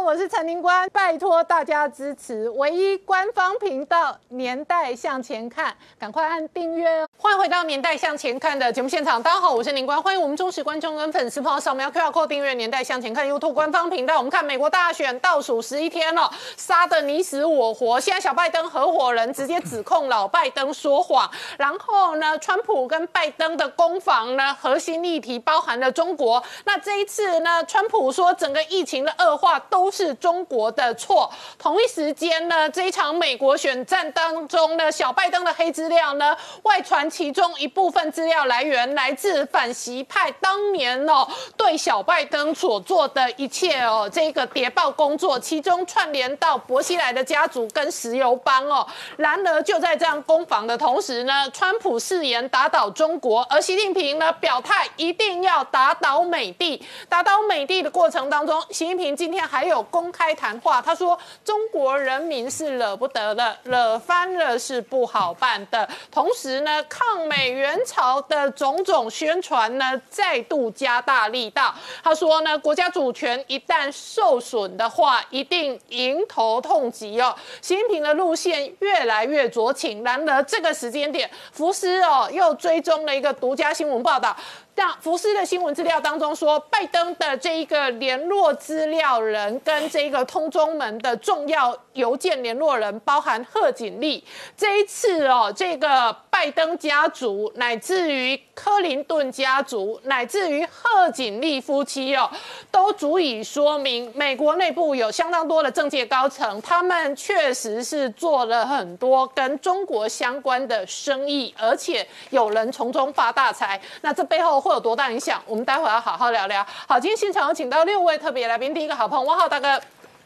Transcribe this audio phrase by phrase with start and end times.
[0.00, 7.08] 我是陈宁官，拜托大家支持唯一官方频道《年代向前看》，赶快按订阅哦！
[7.18, 14.16] 欢迎回到《年代向前看》的节目现场，大家好，我是宁官，欢迎我们忠实观众跟粉丝朋友扫描 QR Code 订阅《年代向前看》YouTube 官方频道。
[14.16, 17.98] 我们看美国大选倒数十一天了，杀得你死我活。
[17.98, 21.28] 现在小拜登合伙人直接指控老拜登说谎，
[21.58, 26.42] 然后呢，川普跟拜登的攻防呢，核心议题包含了中国。
[26.64, 31.30] 那这一次呢，川普说整个疫情的恶化都是中国的错。
[31.58, 48.86] 同一时间呢，这一场美国选战当中呢，小拜登的黑资料呢外传，其中一部分资料来源来自反习派当年哦对小拜登所做的一切哦这个谍报工作，其中串联到薄熙来的家族跟石油帮哦。
[49.16, 56.82] 然而就在这样攻防的同时呢，川普誓言打倒中国，而习近平呢表态一定要打倒美帝。
[57.08, 65.88] 打倒美帝的过程当中，习近平今天还有公开谈话，他说中国人民是惹不得的，惹翻了是不好办的。
[66.10, 71.74] 同时呢，抗美援朝的种种宣传呢，再度加大力道。
[72.02, 77.34] 他说呢，国家主权一旦受损的话，一定迎头痛击哦。
[77.60, 84.36] 习近平的路线越来越酌情，然而这个时间点，福斯哦又追踪了一个独家新闻报道。
[84.78, 94.22] 那福斯的新闻资料当中说，拜登的这一个联络资料人跟这个通中门的重要邮件联络人，包含贺锦丽。
[94.56, 102.30] 这一次哦，这个拜登家族，乃至于克林顿家族，乃至于贺锦丽夫妻哦，
[102.70, 113.80] 都足以说明美国内部有相当多的政界高层，他们确实是做了很多跟中国相关的生意，而且有人从中发大财。
[114.02, 114.67] 那这背后。
[114.68, 115.40] 会有多大影响？
[115.46, 116.64] 我们待会要好好聊聊。
[116.86, 119.80] 好，今天现场有请到六位特别来宾，第一个好朋友汪浩大哥，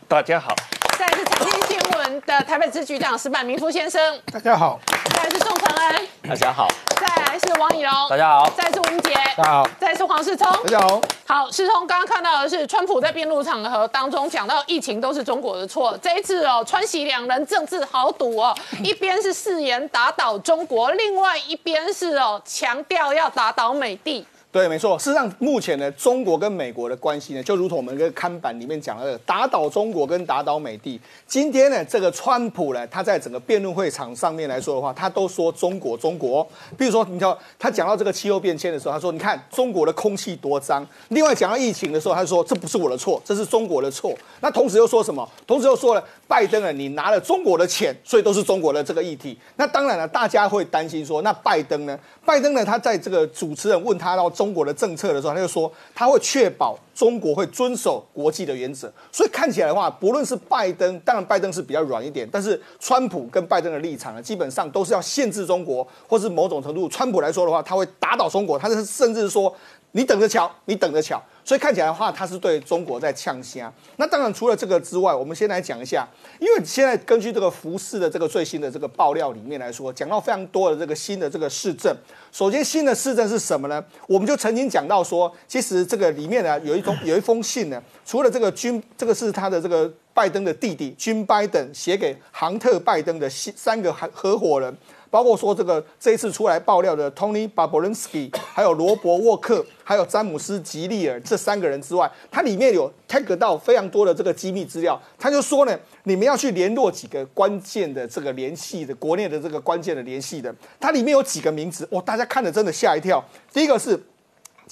[0.08, 0.52] 大家好；
[0.98, 4.80] 再来是财经新闻的台北支局长石板明夫先生，大家好；
[5.14, 11.00] 再来是宋承恩，大家好；再来是王以龙，大家好；再来是吴杰，大家好；再来是黄世聪，大家好。
[11.24, 15.96] 好，世聪刚刚看到的是川普在辩论场合当中讲到疫情都是中国的错。
[16.02, 24.26] 这一次哦，川西两人政治豪赌哦， 一边是誓言打倒中国，另外一边是哦强调要打倒美帝。
[24.52, 24.98] 对，没错。
[24.98, 31.00] 事实上，目前呢，中国跟美国的关系呢，就如同我们这个看板里面讲的，打倒中国跟打倒美帝。
[31.26, 36.46] 今天呢，这个川普呢，他在整个辩论会场上面来说的话，他都说中国中国。
[36.76, 45.26] 比如说，你看他讲到这个气候变迁的时候，他说：“你看中国的空气多脏。”另外讲到疫情的时候，他说：“这不是我的错，这是中国的错。”那同时又说什么？
[45.46, 49.38] 同时又说了，拜登啊，你拿了中国的钱，所以都是中国的这个议题。
[49.56, 51.98] 那当然了，大家会担心说，那拜登呢？
[52.26, 52.62] 拜登呢？
[52.62, 58.92] 他在这个主持人问他到中国的政策的时候，他就说他会确保中国会遵守国际的原则。
[59.12, 69.54] 所以看起来的话，不论是拜登，当然拜登是比较软一点，但是川普跟拜登的立场呢，基本上都是要限制中国，或是某种程度，川普来说的话，他会打倒中国，他甚至说
[69.92, 71.22] 你等着瞧，你等着瞧。
[71.44, 73.72] 所以看起来的话，他是对中国在呛虾。
[73.96, 76.08] 那当然除了这个之外，我们先来讲一下，
[76.38, 81.92] 因为现在根据这个福斯的这个最新的这个爆料里面来说，讲到非常多的这个新的这个市政。
[82.30, 83.84] 首先新的市政是什么呢？
[84.06, 94.72] 我们就曾经讲到说，其实这个里面呢有一封有一封信呢，除了这个军，这个是他的这个拜登的弟弟军拜登写给杭特拜登的信，三个合合伙人。
[95.12, 104.98] 包括说这个这一次出来爆料的 Tony Babolinsky，还有罗伯沃克，还有詹姆斯吉利尔这三个人之外，它里面有 tag 到非常多的这个机密资料。
[105.18, 113.22] 他就说呢，你们要去联络几个关键的这个联系的国内的这个关键的联系的，它里面有几个名字，哇，大家看了真的吓一跳。
[113.52, 114.02] 第一个是。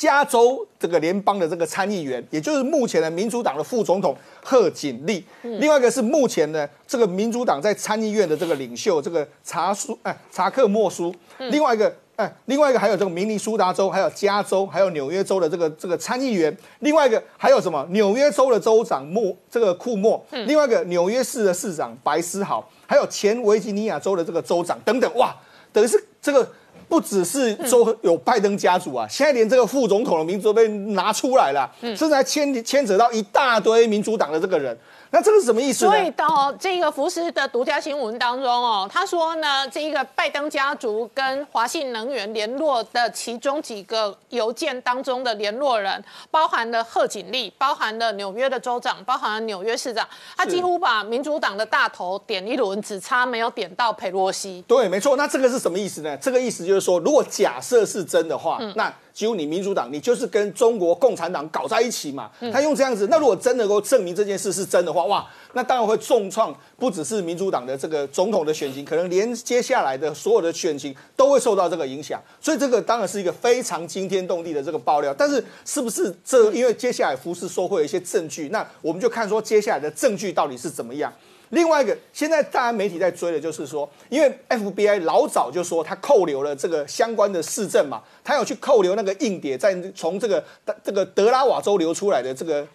[0.00, 11.14] 加州这个联邦的这个参议员，也就是目前的民主党的副总统贺锦丽，另外一个是目前的这个民主党在参议院的这个领袖这个查苏哎查克莫苏，
[11.50, 17.86] 另外一个哎另外一个还有这个明尼苏达州，还有加州，还有纽约州的这个这个参议员，另外一个还有什么？
[17.90, 25.36] 纽约州的州长莫这个库莫，另外一个纽约市的市长白思豪，还有前维吉尼亚州的这个州长等等，哇，
[25.74, 26.50] 等于是这个。
[26.90, 34.76] 不只是说有拜登家族啊，现在连这个副总统的名字都被拿出来了，甚至还牵牵扯到一大堆民主党的这个人。
[35.12, 35.90] 那这个是什么意思呢？
[35.92, 54.64] 所以到这个福斯的独家新闻当中哦，他说呢，这一个拜登家族跟华信能源联络的其中几个邮件当中的联络人，包含了贺锦丽，包含了纽约的州长，包含了纽约市长，他几乎把民主党的大头点一轮，只差没有点到佩洛西。
[54.66, 55.16] 对，没错。
[55.16, 56.16] 那这个是什么意思呢？
[56.16, 56.80] 这个意思就是。
[56.80, 58.90] 就是说，如果假设是真的话，那
[59.20, 62.30] 几乎你民主党你就是跟中国共产党搞在一起嘛。
[62.50, 72.18] 他用这样子，那如果真能够证明这件事是真的话，哇，那当然会重创不只是民主党的这个总统的选情，可能连接下来的所有的选情都会受到这个影响。
[72.40, 75.12] 所以这个当然是一个非常惊天动地的这个爆料。
[75.12, 81.12] 但是是不是这因为接下来福斯说会有一些证据，那我们就看说接下来的证据到底是怎么样。
[81.50, 90.42] 另外一个，现在大家媒体在追的就是说，因为 FBI 老早就说他扣留了这个相关的市政嘛，他有去扣留那个硬碟，在从这个
[90.82, 92.66] 这个德拉瓦州流出来的这个。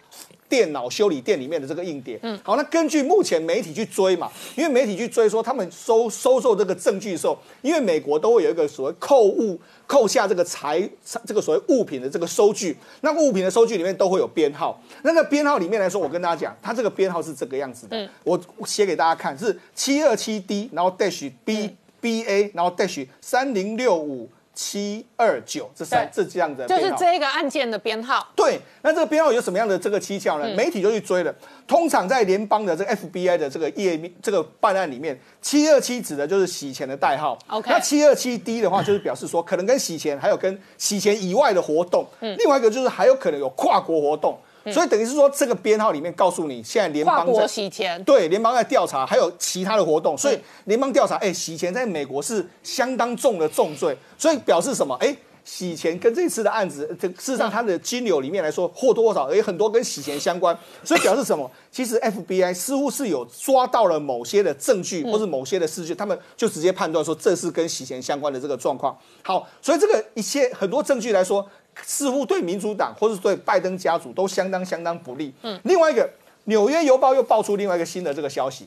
[0.48, 10.88] 电脑修理店里面的这个硬碟，嗯，好，那根据目前媒体去追嘛，因为媒体去追说他们收收受这个证据的时候，因为美国都会有一个所谓扣物扣下这个财
[11.24, 24.28] 这个所谓物品的这个收据，那物品的收据里面都会有编号，那个编号里面来说，我跟大家讲，它这个编号是这个样子的，我写给大家看，是七二七 D，然后 dash B B A，然后 dash 三零六五。
[24.56, 28.26] 七二九这三这这样的就是这一个案件的编号。
[28.34, 30.48] 对，那这个编号有什么样的这个蹊跷呢？
[30.56, 31.34] 媒体就去追了。
[31.66, 37.38] 通常在联邦的这个 FBI 的这个页面这个办案里面，七二七指的就是洗钱的代号。
[37.48, 42.06] OK，那七二七 D 的话，就是表示说可能跟洗钱还有跟洗钱以外的活动。
[42.20, 44.38] 嗯，另外一个就是还有可能有跨国活动。
[44.72, 50.16] 所以等于是说，这个编号里面告诉你，现在联邦在洗钱，对，联邦在调查，还有其他的活动。
[50.16, 53.96] 所以联邦调查，哎，洗钱在美国是相当重的重罪。
[54.18, 54.94] 所以表示什么？
[54.96, 60.56] 哎，洗钱跟这次的案子，这事实上它的金流里面来说，或多或少也很多跟洗钱相关。
[60.82, 61.48] 所以表示什么？
[61.70, 68.96] 其实 FBI 似乎是有抓到了某些的证据，或是某些的事据，他们就直接判断说这是跟洗钱相关的这个状况。
[69.22, 71.46] 好，所以这个一些很多证据来说。
[71.82, 75.32] 似乎对民主党或是对拜登家族都相当相当不利。
[75.42, 76.02] 嗯，另外一个
[76.44, 78.66] 《纽约邮报》又爆出另外一个新的这个消息，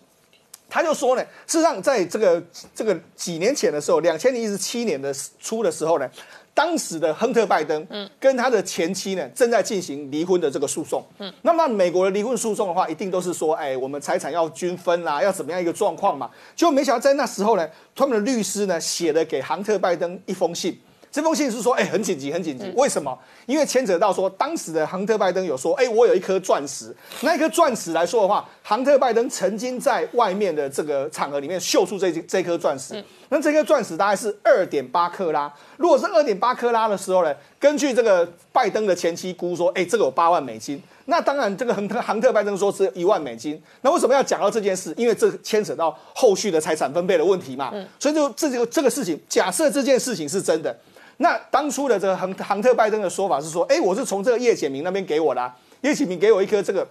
[0.70, 2.44] 他就说呢，事实上在这个
[2.76, 6.10] 这个几年前的时候，两千零一十七年的初的时候呢，
[6.54, 11.04] 当时的亨特拜登，嗯，跟他的前妻呢正在进行离婚的这个诉讼。
[11.18, 16.30] 嗯，那么美国的离婚诉讼的话，一定都是说，哎，我们财产要均分啦，要怎么样一个状况嘛？
[16.56, 20.80] 就没想到在那时候呢，他们的律师呢写了给亨特拜登一封信。
[21.12, 22.72] 这封信是说，哎，很紧急，很紧急。
[22.76, 23.18] 为什么？
[23.48, 26.96] 因为牵扯到说，当时的亨特拜登有说，哎，我有一颗钻石。
[27.22, 33.04] 那一颗钻石来说的话，亨特拜登曾经在外面的这个场合里面秀出这这颗钻石。
[33.30, 35.52] 那这颗钻石大概是二点八克拉。
[35.78, 40.82] 如果是二点八克拉的时候呢，根据这个拜登的前妻估说，哎，这个有八万美金。
[41.06, 43.60] 那当然，这个亨特亨特拜登说是一万美金。
[43.82, 44.94] 那为什么要讲到这件事？
[44.96, 47.74] 因为这牵扯到后续的财产分配的问题嘛。
[47.98, 50.76] 所以就这个这个事情，假设这件事情是真的。
[51.22, 56.88] 那当初的这个亨亨特拜登的说法是说，哎，我是从这个叶简明那边给我的，叶简明给我一颗这个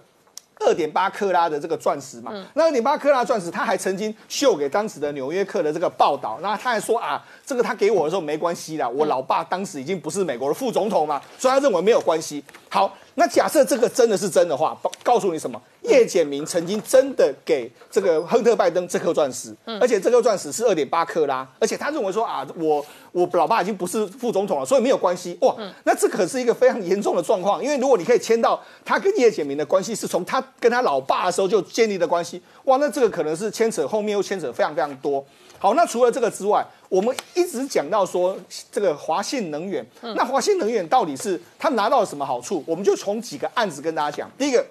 [0.59, 2.31] 二点八克拉的这个钻石嘛。
[2.53, 12.43] 那二点八克拉钻石，他还曾经秀给当时的纽约客的这个报道，那他还说啊，这个他给我的时候没关系啦，我老爸当时已经不是美国的副总统嘛，所以他认为没有关系。
[12.69, 12.95] 好。
[13.15, 15.61] 那假设这个真的是真的话，告诉你什么？
[15.81, 25.37] 叶简明曾经真的给这个亨特拜登这颗钻石，而且这颗钻石是二点八克拉，而且他认为说啊，我我老爸已经不是副总统了，所以没有关系。
[25.41, 25.55] 哇，
[25.85, 35.23] 那这可是一个非常严重的状况，因为如果你可以签到他跟叶简明的关系是从他跟他老爸的时候就建立的关系，哇，那这个可能是牵扯后面又牵扯非常非常多。
[35.57, 38.37] 好，那除了这个之外，我们一直讲到说
[38.71, 39.85] 这个华信能源，
[40.15, 42.63] 那华信能源到底是他拿到了什么好处？
[42.65, 44.31] 我们就从几个案子跟大家讲。
[44.37, 44.65] 第一个，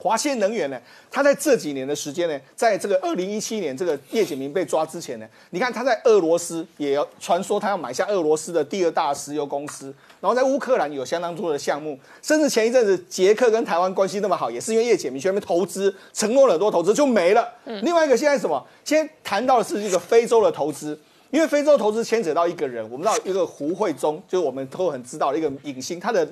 [0.00, 0.80] 华信能源呢，
[1.10, 9.92] 他在这几年的时间呢，在这个二零一七年这个叶简明被抓之前呢，你看他在俄罗斯也要传说他要买下俄罗斯的第二大石油公司。
[10.20, 17.48] 然后在乌克兰有相当多的项目，甚至前一阵子捷克跟台湾关系那么好，也是因为叶简明去那边投资，承诺了很多投资就没了。
[17.82, 18.64] 另外一个现在什么？
[18.84, 20.98] 现在谈到的是一个非洲的投资，
[21.30, 26.26] 因为非洲投资牵扯到一个人，我们知道一个胡慧中，就是我们都很知道的一个影星，她的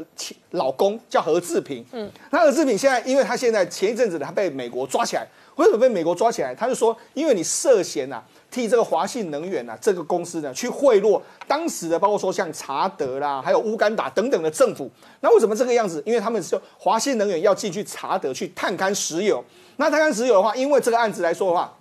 [0.52, 1.84] 老公叫何志平。
[1.92, 5.26] 嗯，那何志平现在，因为他现在前一阵子他被美国抓起来，
[5.56, 6.54] 为什么被美国抓起来？
[6.54, 8.22] 他就说，因为你涉嫌呐。
[8.48, 14.88] 替这个华信能源呐，这个公司呢，去贿赂当时的，包括说像查德啦，还有乌干达等等的政府。
[15.20, 16.02] 那为什么这个样子？
[16.06, 19.44] 因为他们说华信能源要进去查德去探勘石油。
[19.76, 21.75] 那探勘石油的话，因为这个案子来说的话，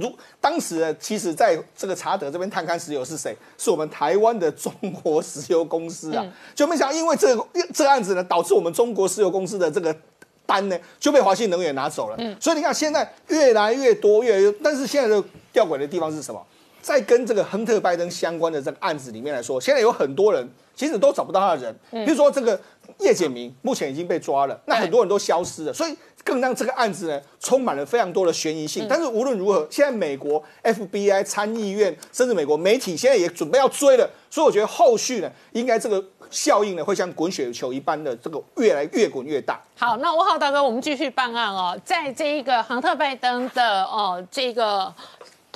[0.00, 3.36] 如当时呢，其实在这个查德这边探勘石油是谁？
[3.58, 4.72] 是我们台湾的中
[5.02, 6.24] 国石油公司啊。
[6.54, 9.94] 就没想到，因为这个这个案子呢，导致我们中国石油公司的这个。
[10.48, 15.20] 单呢就被华信能源拿走了，嗯，所以你看现在越来越多，越来越，但是现在的
[15.52, 16.40] 吊诡的地方是什么？
[16.80, 22.56] 在跟这个亨特拜登相关的这个案子里面来说，现在有很多人其实都找不到他的人，比如说这个
[22.98, 28.86] 叶简明目前已经被抓了，那很多人都消失了，所以更让这个案子呢充满了非常多的悬疑性。
[28.88, 39.60] 但是无论如何，现在美国 FBI 参议院甚至美国媒体现在也准备要追了，所以我觉得后续呢，应该这个效应呢会像滚雪球一般的这个越来越滚越大。
[39.76, 44.92] 好，那我好大哥，我们继续办案哦，在这一个亨特拜登的哦这个。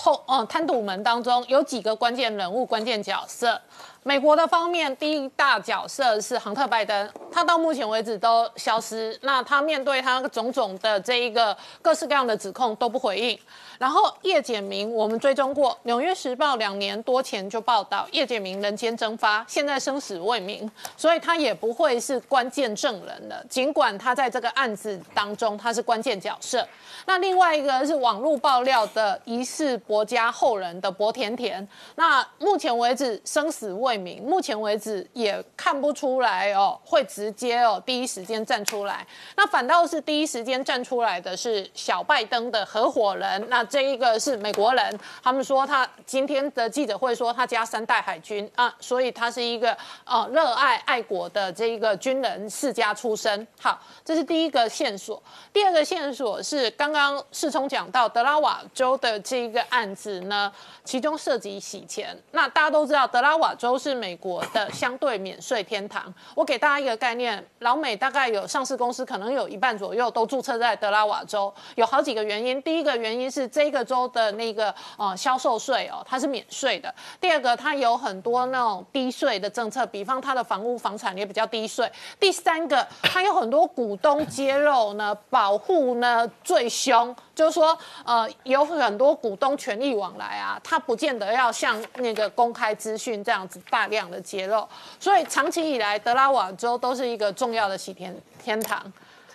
[0.00, 3.60] 后哦，贪赌门当中有几个关键人物、关键角色。
[4.02, 9.16] 美国的方面，第一大角色是亨特拜登，他到目前为止都消失。
[9.20, 13.38] 那他面对他种种的这一个各式各样的指控都不回应。
[13.80, 23.42] 然后叶简明，我们追踪过，《纽约时报》两年多前就报道叶简明人间蒸发，现在生死未明，所以他也不会是关键证人了。
[23.48, 26.62] 尽管他在这个案子当中他是关键角色。
[27.06, 39.06] 那另外一个是网络爆料的疑似博家后人的博甜甜，那目前为止生死未明，目前为止也看不出来哦，会直接哦第一时间站出来。
[39.36, 43.66] 那反倒是第一时间站出来的是小拜登的合伙人，那。
[43.70, 49.74] 这一个是美国人，他们说他今天的记者会说他家三代海军啊，所以他是一个
[50.04, 53.46] 呃热爱爱国的这一个军人世家出身。
[53.60, 55.22] 好，这是第一个线索。
[55.52, 62.20] 第二个线索是刚刚世聪讲到德拉瓦州的这一个案子呢，其中涉及洗钱。
[62.32, 66.12] 那大家都知道，德拉瓦州是美国的相对免税天堂。
[66.34, 72.60] 我给大家一个概念，老美大概有上市公司，可能有一半左右都注册在德拉瓦州，有好几个原因。
[72.62, 73.48] 第一个原因是。
[73.60, 76.92] 这个州的那个呃销售税哦，它是免税的。
[77.20, 81.86] 第二个，它有很多那种低税的政策，比方它的房屋房产也比较低税。
[82.18, 94.66] 第三个，它有很多股东揭露呢，保护呢最凶，就是说呃有很多股东权益往来啊，它不见得要像那个公开资讯这样子大量的揭露。
[94.98, 98.90] 所以长期以来，德拉瓦州都是一个重要的洗钱天堂。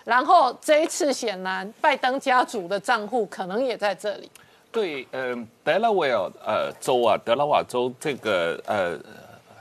[0.06, 4.30] 然后这一次显然拜登家族的账户可能也在这里。
[4.70, 6.06] 对，嗯，德拉瓦
[6.46, 8.96] 呃州啊，德拉瓦州这个呃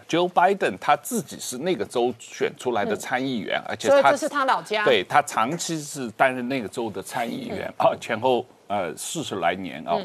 [0.08, 4.86] ，Joe Biden 他自己是那个州选出来的参议员，而且他这是他老家。
[4.86, 9.98] 对他长期是担任那个州的参议员啊，前后呃四十来年啊，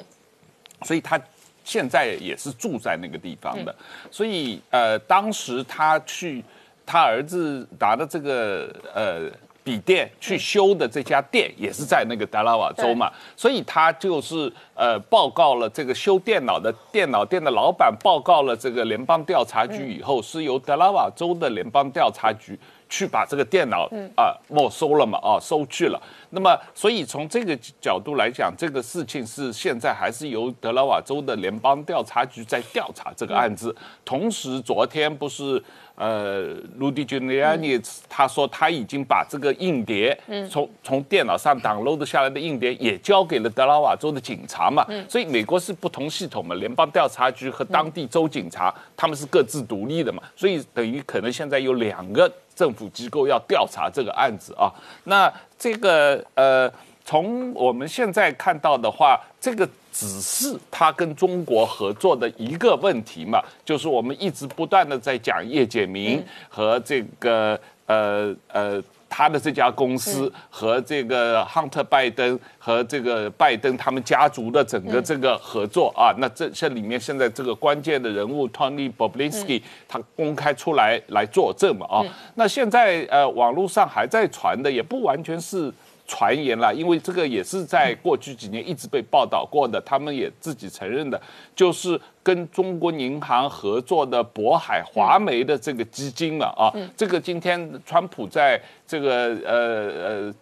[0.84, 1.20] 所以他
[1.64, 3.76] 现在也是住在那个地方的。
[4.10, 6.42] 所以呃，当时他去
[6.86, 9.30] 他儿子拿的这个呃。
[9.70, 22.58] 笔店去修的这家店也是在那个德拉瓦州嘛，所以他就是呃报告了这个修电脑的电脑店的老板报告了这个联邦调查局以后，是由德拉瓦州的联邦调查局
[22.88, 26.02] 去把这个电脑啊没收了嘛啊收去了。
[26.30, 33.72] 那么所以从这个角度来讲，这个事情是现在还是由德拉瓦州的联邦调查局在调查这个案子。
[34.04, 35.62] 同时昨天不是。
[36.00, 37.78] 呃，卢迪·吉尼亚尼
[38.08, 40.18] 他说他已经把这个硬碟，
[40.50, 44.86] 从从电脑上 download 下来的硬碟也交给了德拉瓦州的警察嘛。
[45.06, 50.22] 所以美国是不同系统嘛，联邦调查局和当地州警察他们是各自独立的嘛。
[50.34, 54.72] 所以等于可能现在有两个政府机构要调查这个案子啊。
[55.04, 56.72] 那这个呃，
[57.04, 59.68] 从我们现在看到的话，这个。
[59.92, 82.04] 只是他跟中国合作的一个问题嘛，就是我们一直不断的在讲叶简明和这个呃呃他的这家公司和这个亨特拜登和这个拜登他们家族的整个这个合作啊，那这这里面现在这个关键的人物 Tony Boblinsky 他公开出来来作证嘛啊，
[82.36, 85.72] 那现在呃网络上还在传的也不完全是。
[86.10, 91.20] 传言了，因为这个也是在过去几年一直被报道过的，他们也自己承认的，
[91.54, 100.34] 就是跟中国银行合作的渤海华煤的这个基金嘛，啊，这个今天川普在这个呃呃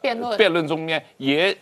[0.00, 1.56] 辩论辩论中面也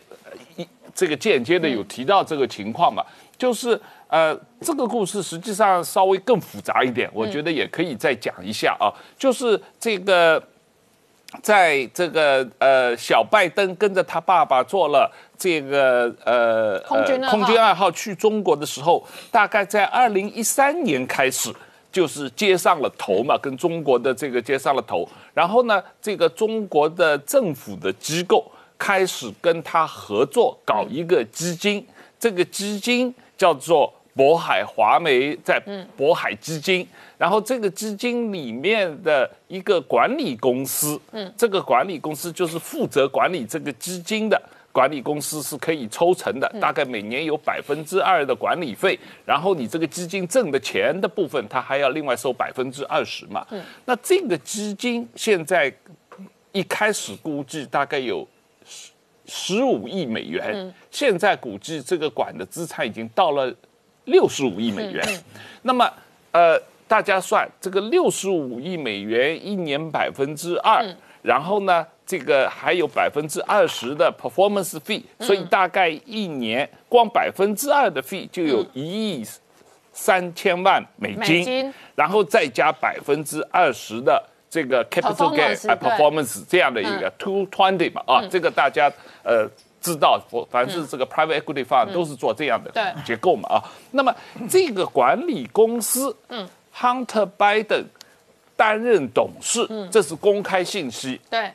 [0.57, 3.05] 一这个间接的有提到这个情况嘛，
[3.37, 8.89] 就是呃这个故事实际上稍微更复杂一点，我觉得也可以再讲一下啊，
[9.19, 10.43] 就是这个。
[11.43, 21.55] 在这个呃，小拜登跟着他爸爸做了这个呃空军空军二号去中国的时候，大概在二零一三年开始
[21.93, 25.09] 就是接上了头嘛，跟中国的这个接上了头。
[25.33, 31.87] 然后呢，这个中国的政府的机构开始跟他合作搞一个基金，
[32.19, 35.63] 这个基金叫做渤海华媒在
[35.97, 36.87] 渤海基金，
[37.17, 44.41] 然后这个基金里面的一个管理公司，嗯，这个管理公司就是负责管理这个基金的
[44.73, 55.73] 管理公司是可以抽成的，大概每年有百分之二的管理费，然后你这个基金挣的钱的部分，它还要另外收百分之二十嘛，嗯，那这个基金现在
[56.53, 58.27] 一开始估计大概有。
[58.65, 58.91] 十
[59.33, 63.55] 十五亿美元，现在估计这个管的资产已经到了
[64.11, 65.05] 六十五亿美元。
[65.63, 65.91] 那么，
[66.33, 70.85] 呃，大家算这个六十五亿美元一年百分之二，
[71.23, 79.27] 然后呢，这个还有百分之二十的 performance fee，所以大概一年光百分之二的 fee 就有一亿
[79.93, 84.23] 三千万美金，然后再加百分之二十的。
[84.53, 89.49] 这个 capital gain performance 这样的一个 two twenty 嘛啊，这个大家呃
[89.81, 90.21] 知道，
[90.51, 93.65] 凡是这个 private equity fund 都是做这样的结构嘛啊。
[93.91, 94.15] 那么
[94.49, 97.85] 这个管理公司，嗯，Hunter Biden
[98.57, 101.21] 担任董事，这是公开信息。
[101.31, 101.51] 对。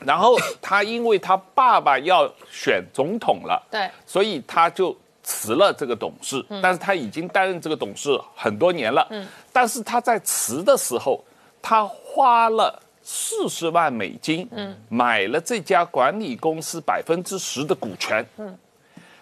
[0.00, 6.44] 然后他因为他爸爸要选总统了，对，所以他就辞了这个董事。
[6.62, 9.06] 但是他已经担任这个董事很多年了。
[9.10, 9.26] 嗯。
[9.52, 11.22] 但是他在辞的时候。
[11.62, 18.56] 他花了四十万美金，嗯，买了这家管理公司百分之十的股权，嗯，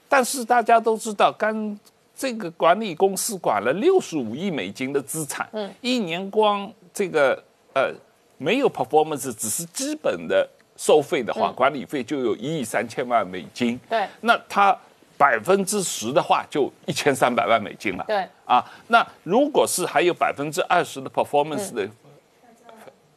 [0.07, 1.79] 但是大家都知道，刚
[2.15, 7.43] 这个管理公司管了六十五亿美金的资产，嗯，一年光这个
[7.75, 7.91] 呃
[8.37, 14.77] 没有 performance，只是基本的收费的话，管理费就有一亿三千万美金，对，那他
[15.17, 21.89] 百分之十的话就一千三百万美金了，对，啊，那如果是还有百分之二十的 performance 的。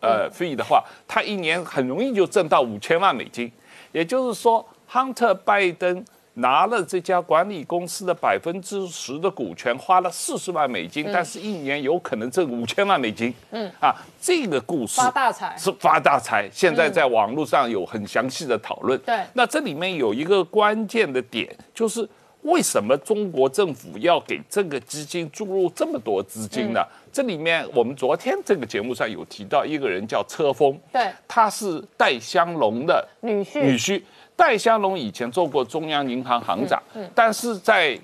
[0.01, 3.51] 呃，费的话，他一年很容易就挣到五千万美金，
[3.91, 6.03] 也就是说，Hunter 拜登
[6.34, 13.34] 拿了这家管理公司的百分之十的股权，花了四十万美金，但是一年有可能挣五千万美金。
[13.51, 19.00] 嗯，啊，这个故事发大财是发大财，现在在网络上有很详细的讨论。
[19.05, 22.10] 对，那这里面有一个关键的点就是。
[22.43, 26.84] 为什么中国政府要给这个基金注入这么多资金呢？
[27.12, 33.62] 这里面我们昨天这个节目上有提到一个人叫车峰，对，他是戴香龙的女婿。
[33.62, 34.01] 女婿
[34.36, 36.82] 戴香龙以前做过中央银行行长，
[37.13, 38.00] 但是在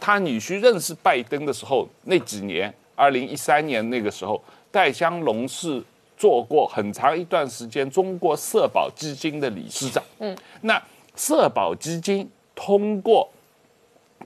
[0.00, 5.82] 他女婿认识拜登的时候，那几年，二零一三年那个时候，戴香龙是
[6.16, 10.02] 做过很长一段时间中国社保基金的理事长。
[10.18, 10.82] 嗯，那
[11.14, 13.28] 社保基金通过。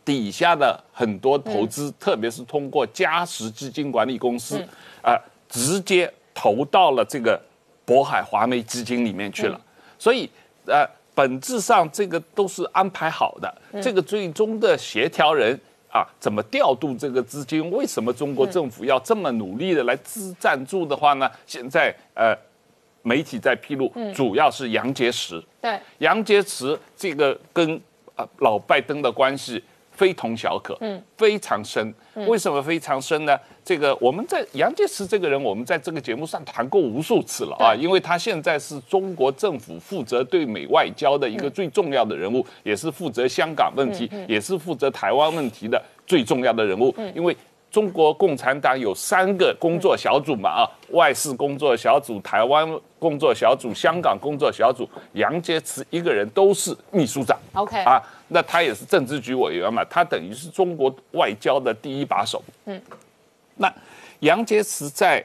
[0.05, 4.63] 底下的很多投资，特别是通过嘉实基金管理公司，
[5.02, 7.41] 啊，直接投到了这个
[7.87, 9.61] 渤海华媒基金里面去了。
[9.99, 10.28] 所以，
[10.67, 13.82] 呃，本质上这个都是安排好的。
[13.82, 15.59] 这个最终的协调人
[15.91, 17.71] 啊，怎么调度这个资金？
[17.71, 21.30] 为什么中国政府要这么努力的来资赞助的话呢？
[21.47, 22.37] 现在呃，
[23.02, 25.43] 媒体在披露，主要是杨洁篪。
[25.61, 27.80] 对，杨洁篪这个跟
[28.15, 29.65] 啊老拜登的关系。
[29.97, 31.93] 非同小可，嗯，非常深。
[32.26, 33.37] 为什么非常深呢？
[33.65, 47.37] 这个我们在杨洁篪这个人，我们在这个节目上谈过无数次了啊，因为他现在是中国政府负责对美外交的一个最重要的人物，也是负责香港问题，也是负责台湾问题的最重要的人物，因为。
[47.69, 50.61] 中国共产党有三个工作小组嘛啊，
[50.93, 52.67] 外事工作小组、台湾
[52.99, 57.37] 工作小组、香港工作小组，杨洁篪一个人都是秘书长。
[57.52, 62.43] OK 啊，那他也是政治局委员嘛，他等于是中国外交的第一把手。
[62.65, 62.80] 嗯，
[63.56, 63.73] 那
[64.21, 65.25] 杨洁篪在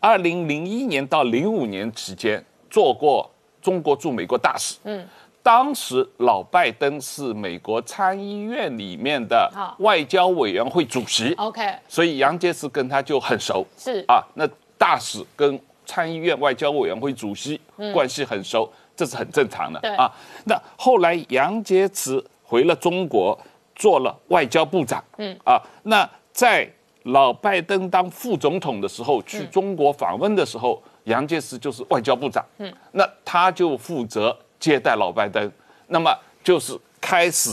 [0.00, 3.30] 二零零一年到零五年期间做过
[3.62, 4.76] 中国驻美国大使。
[4.84, 5.06] 嗯。
[5.42, 17.60] 当时老拜登是美国参议院里面的外交委员会主席，OK，所以杨洁篪跟他就很熟，是啊，那大使跟参议院外交委员会主席
[17.92, 20.10] 关系很熟，这是很正常的啊。
[20.44, 23.38] 那后来杨洁篪回了中国，
[23.74, 25.36] 做了外交部长，嗯。
[25.44, 26.68] 啊，那在
[27.04, 34.36] 老拜登当副总统的时候去中国访问的时候，杨洁篪就是外交部长，嗯，那他就负责。
[34.60, 35.52] 接待老拜登，
[35.88, 36.10] 那么
[36.42, 37.50] 就是开始，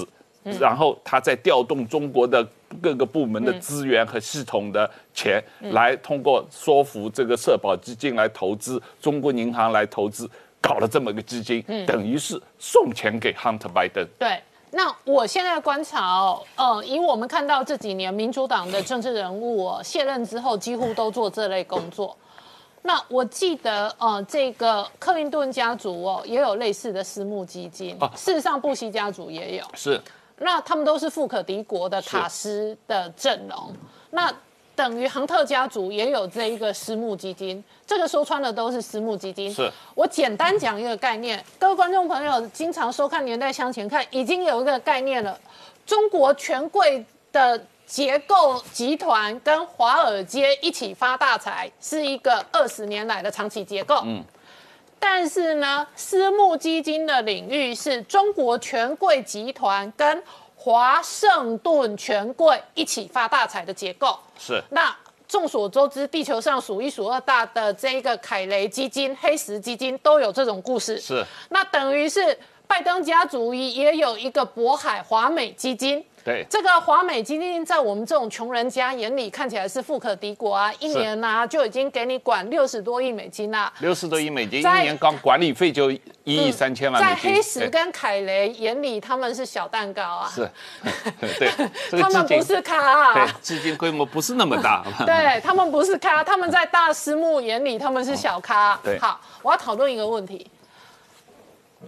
[0.62, 2.47] 然后他在调动中国的
[2.82, 10.30] 各个部门的资源和系统的钱，来通过说服这个社保基金来投资，中国银行来投资，
[10.62, 14.08] 搞了这么个基金，等于是送钱给 Hunter Biden。
[14.19, 22.15] 对，那我现在观察哦，呃，以我们看到这几年民主党的政治人物卸任之后，几乎都做这类工作。
[22.84, 27.97] 那我记得，呃，这个克林顿家族哦，也有类似的私募基金。
[28.15, 29.65] 事实上，布希家族也有。
[29.74, 30.00] 是。
[30.43, 33.71] 那他们都是富可敌国的卡斯的阵容，
[34.10, 34.34] 那
[34.82, 39.54] 等于亨特家族也有这一个私募基金，这个说穿了都是私募基金。
[39.54, 45.39] 是我简单讲一个概念，各位观众朋友经常收看《年代向前看》，已经有一个概念了，
[45.86, 47.63] 中国权贵的。
[47.84, 54.02] 结构集团跟华尔街一起发大财，是一个二十年来的长期结构。
[54.06, 54.24] 嗯，
[54.98, 60.24] 但是呢，私募基金的领域是中国权贵集团跟
[60.63, 64.15] 华盛顿权贵一起发大财的结构。
[64.38, 64.62] 是。
[64.69, 64.95] 那
[65.28, 71.00] 众所周知，地球上数一数二大的这个凯雷基金、黑石基金都有这种故事。
[71.00, 71.26] 是。
[71.50, 76.06] 那等于是拜登家族也有一个渤海华美基金。
[76.24, 83.72] 对这个华美基金，在我们这种穷人家眼里看起来是富可敌国啊，一年呢就已经给你管六十多亿美金啦。
[83.80, 90.30] 六十多亿美金，一年光管理费就一亿三千万在黑石跟凯雷眼里，他们是小蛋糕啊。
[90.30, 90.50] 是，
[91.40, 91.50] 对，
[92.00, 94.86] 他们不是咖，对，资金规模不是那么大。
[95.06, 98.80] 对他们不是咖，他们在大私募眼里，他们是小咖。
[98.84, 100.46] 对，好，我要讨论一个问题。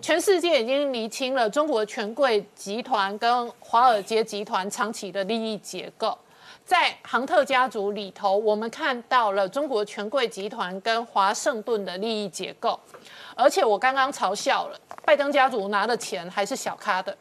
[0.02, 6.18] 全世界已经厘清了中国权贵集团跟华尔街集团长期的利益结构，
[6.66, 12.78] 在杭特家族里头，我们看到了中国权贵集团跟华盛顿的利益结构，
[13.34, 17.16] 而且我刚刚嘲笑了，拜登家族拿的钱还是小咖的，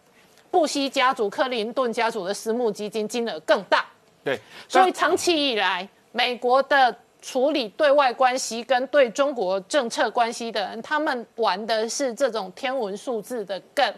[0.51, 3.87] 布希家族、克林顿家族的私募基金金额更大，
[4.25, 6.97] 对，所以长期以来，美国的。
[7.23, 13.95] 处理对外关系跟对中国政策关系的人，他们玩的是这种天文数字的梗。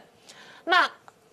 [0.65, 0.89] 那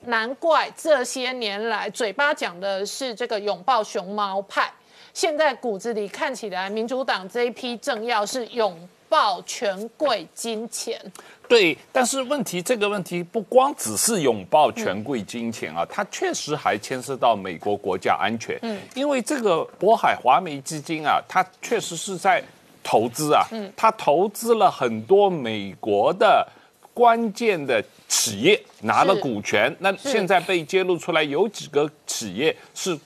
[0.05, 4.73] 难怪这些年来嘴巴讲的是这个拥抱熊猫派，
[5.13, 10.99] 现在骨子里看起来，民主党这一批政要是拥抱权贵金钱。
[11.51, 18.57] 对，但是问题这个问题不光只是拥抱权贵金钱啊，它确实还牵涉到美国国家安全。
[18.61, 22.41] 嗯，因为这个渤海华美基金啊，它确实是在
[22.81, 26.47] 投资啊，嗯，它投资了很多美国的
[26.93, 29.75] 关键的企业，拿了股权。
[29.79, 32.97] 那现在被揭露出来，有几个企业是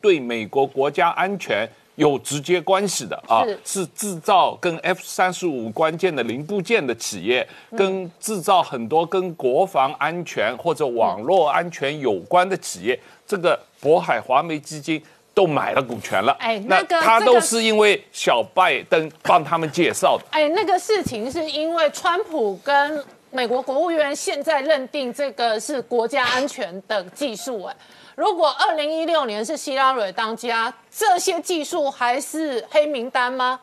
[0.00, 1.68] 对美国国家安全。
[1.98, 15.02] 有直接关系的啊，是制造跟 F 三十五关键的零部件的企业，跟制造很多跟国防安全或者网络安全有关的企业，这个渤海华美基金
[15.34, 16.36] 都买了股权了。
[16.38, 20.24] 哎，那个他都是因为小拜登帮他们介绍的。
[20.30, 27.76] 哎，那个事情是因为川普跟美国国务院现在认定这个是国家安全的技术，哎。
[28.18, 33.60] 如果二零一六年是希拉蕊当家，这些技术还是黑名单吗？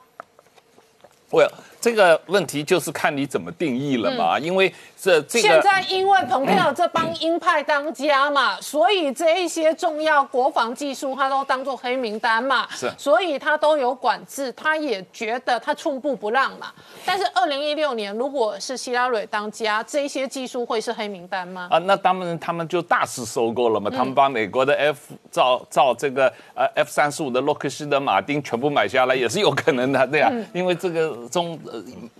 [1.29, 1.45] 会。
[1.81, 4.73] 这个问题就是看你怎么定义了嘛，因为
[5.05, 16.71] 这这个现在因为蓬佩奥这帮鹰派当家嘛，所以这一些重要国防技术他都当做黑名单嘛，是，所以他都有管制，他也觉得他寸步不让嘛。
[17.05, 21.67] 但是二零一六年如果是希拉蕊当家，这些技术会是黑名单吗？
[21.69, 31.59] 啊，那当然他们就大肆收购了嘛，他们把美国的 F 造造这个呃 F 三十五的洛克希德马丁全部买下来也是有可能的，对呀，因为这个中。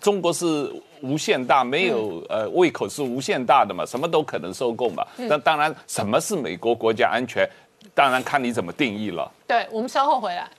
[0.02, 0.72] 中国是
[1.06, 5.06] 无限大，没有呃胃口是无限大的嘛，什么都可能收购嘛。
[5.18, 7.48] 那当然，什么是美国国家安全，
[7.94, 9.32] 当然看你怎么定义了。
[9.48, 10.50] 对，我们稍后回来。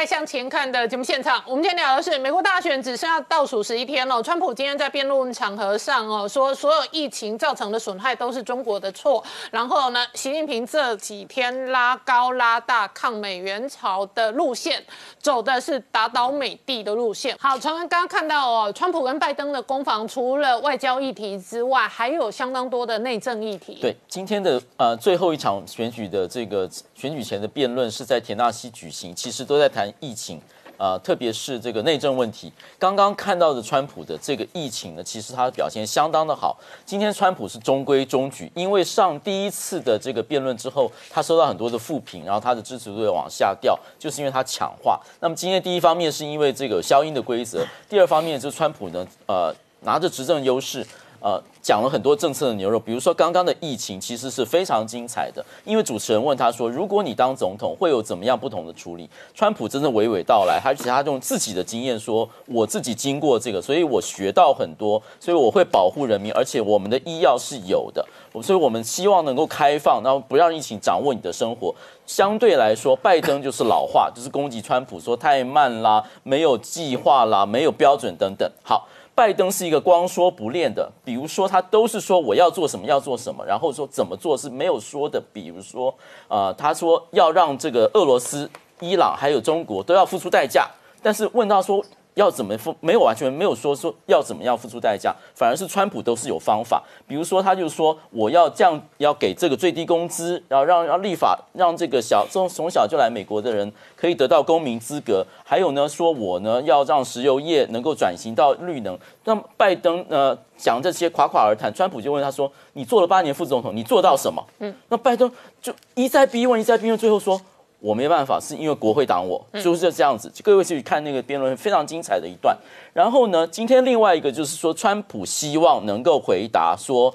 [0.00, 4.22] 年代向前看的节目现场，我们今天聊的是美国大选只剩下倒数十一天了。
[4.22, 9.22] 川普今天在辩论场合上哦说，所有疫情造成的损害都是中国的错。
[9.50, 14.82] 然后呢，习近平这几天拉高拉大抗美援朝的路线，
[15.18, 17.36] 走的是打倒美帝的路线。
[17.38, 23.76] 好，传闻刚刚看到哦，川普跟拜登的攻防，除了外交议题之外，还有相当多的内政议题。
[23.82, 26.66] 对，今天的呃最后一场选举的这个
[27.00, 29.70] 选举前的辩论是在田纳西举行，其实都在。
[29.70, 30.40] 谈疫情，
[30.78, 32.52] 呃，特别是这个内政问题。
[32.76, 36.58] 刚刚看到的川普的这个疫情呢，其实他的表现相当的好。
[36.84, 45.00] 今天川普是中规中矩，因为上第一次的这个辩论之后，他收到很多的负评，然后他的支持度往下掉，就是因为他强化。
[45.20, 50.84] 那么今天第一方面是因为这个消音的规则，第二方面就是川普呢，呃，拿着执政优势。
[51.20, 59.08] 呃讲了很多政策的牛肉，比如说刚刚的疫情其实是非常精彩的，因为主持人问他说，如果你当总统会有怎么样不同的处理？
[59.34, 68.04] 川普真的娓娓道来，而且他用自己的经验说，我自己经过这个，所以我学到很多，所以我会保护人民，而且我们的医药是有的，
[68.42, 71.74] 所以我们希望能够开放，然后不让疫情掌握你的生活。
[72.06, 78.50] 相对来说，拜登就是老话，就是攻击川普说太慢啦，没有计划啦，没有标准等等。
[78.64, 78.88] 好，
[79.20, 85.22] 拜登是一个光说不练的，比如说他都是说我要做什么要做什么，然后说怎么做是没有说的。
[85.30, 85.94] 比如说，
[86.26, 90.66] 啊，他说要让这个俄罗斯、伊朗还有中国都要付出代价，
[91.02, 91.84] 但是问到说。
[92.20, 92.76] 要怎么付？
[92.80, 96.82] 没有完全没有说说要怎么样付出代价，反而是川普都是有方法。
[97.08, 105.24] 比如说，他就说我要降，要给这个最低工资，然后让让立法让这个小从从小就来美国的人可以得到公民资格。
[105.42, 108.98] 还有呢，说我呢要让石油业能够转型到绿能。
[109.24, 117.40] 那拜登呢讲这些夸夸而谈，川普就问他说：“你做了八年副总统，你做到什么？”嗯，那拜登就一再逼问，一再逼问，最后说。
[117.80, 120.30] 我没办法，是因为国会挡我，就是这样子。
[120.42, 122.56] 各位去看那个辩论，非常精彩的一段。
[122.92, 127.14] 然后呢，今天另外一个就是说，川普希望能够回答说。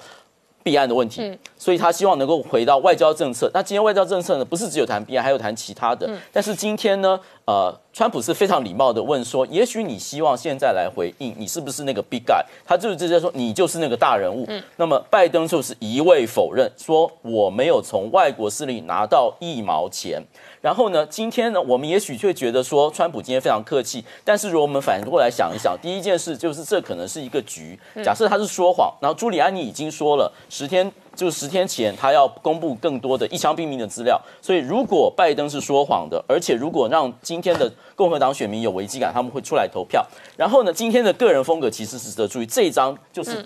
[0.66, 3.48] 避案的问题，所以他希望能够回到外交政策。
[3.54, 6.10] 那今天外交政策呢，不是只有谈避案，还有谈其他的。
[6.34, 20.20] 但是今天呢，呃，川普是非常礼貌的问说：“也许你希望现在来回应，你是不是那个 big guy？” 他就是直接说：“你就是那个大人物。”那么拜登就是一味否认，说：“我没有从外国势力拿到一毛钱。”
[20.66, 24.04] 然后呢，今天呢，我们也许会觉得说，川普今天非常客气。
[24.24, 27.80] 但是如果我们反过来想一想，第一件事就是这可能是一个局。
[28.04, 34.20] 假设他是说谎，然后朱利安尼已经说了十天，就是十天前他要公布更多的一枪毙命的资料。
[34.42, 40.04] 所以如果拜登是说谎的，而且如果让今天的共和党选民有危机感，他们会出来投票。
[40.36, 42.46] 然后呢，今天的个人风格其实是值得注意。
[42.48, 43.46] 这一张就是。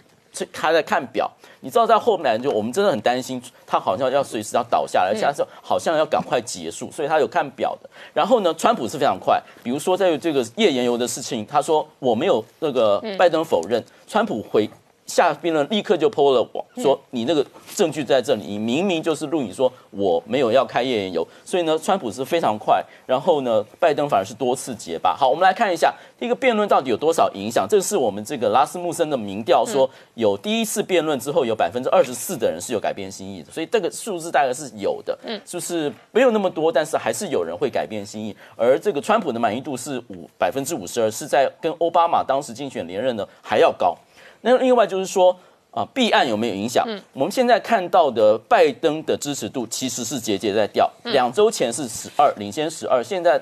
[0.54, 1.30] 他在看表，
[1.62, 7.90] 你知道在后面就我们真的很担心，他好像要随时要倒下来，现在是好像要赶快结束，所以他有看表的。
[8.14, 14.70] 然后呢，川普是非常快，比如说在这个页岩油的事情，他说我没有那个拜登否认，川普回。
[15.10, 17.46] 下边呢，立刻就泼了我，说你那个
[17.76, 25.16] 证据在这里，你明明就是录影说我没有要开页岩油，所以呢，川普是非常快，然后呢，拜登反而是多次结巴。
[25.16, 27.68] 好，我们来看一下这个辩论到底有多少影响。
[27.68, 38.36] 这是我们这个拉斯穆森的民调说，有第一次辩论之后有百分之二十四的人是有改变心意的，所以这个数字大概是有的，嗯，就是没有那么多，但是还是有人会改变心意。
[38.56, 43.98] 而这个川普的满意度是五百分之五十二，是在跟奥巴马当时竞选连任的还要高。
[44.42, 45.36] 那另外就是说
[45.72, 46.84] 啊，弊案有没有影响？
[46.88, 53.40] 嗯，我们现在看到的拜登的支持度其实是节节在掉，两周前是十二，领先十二，现在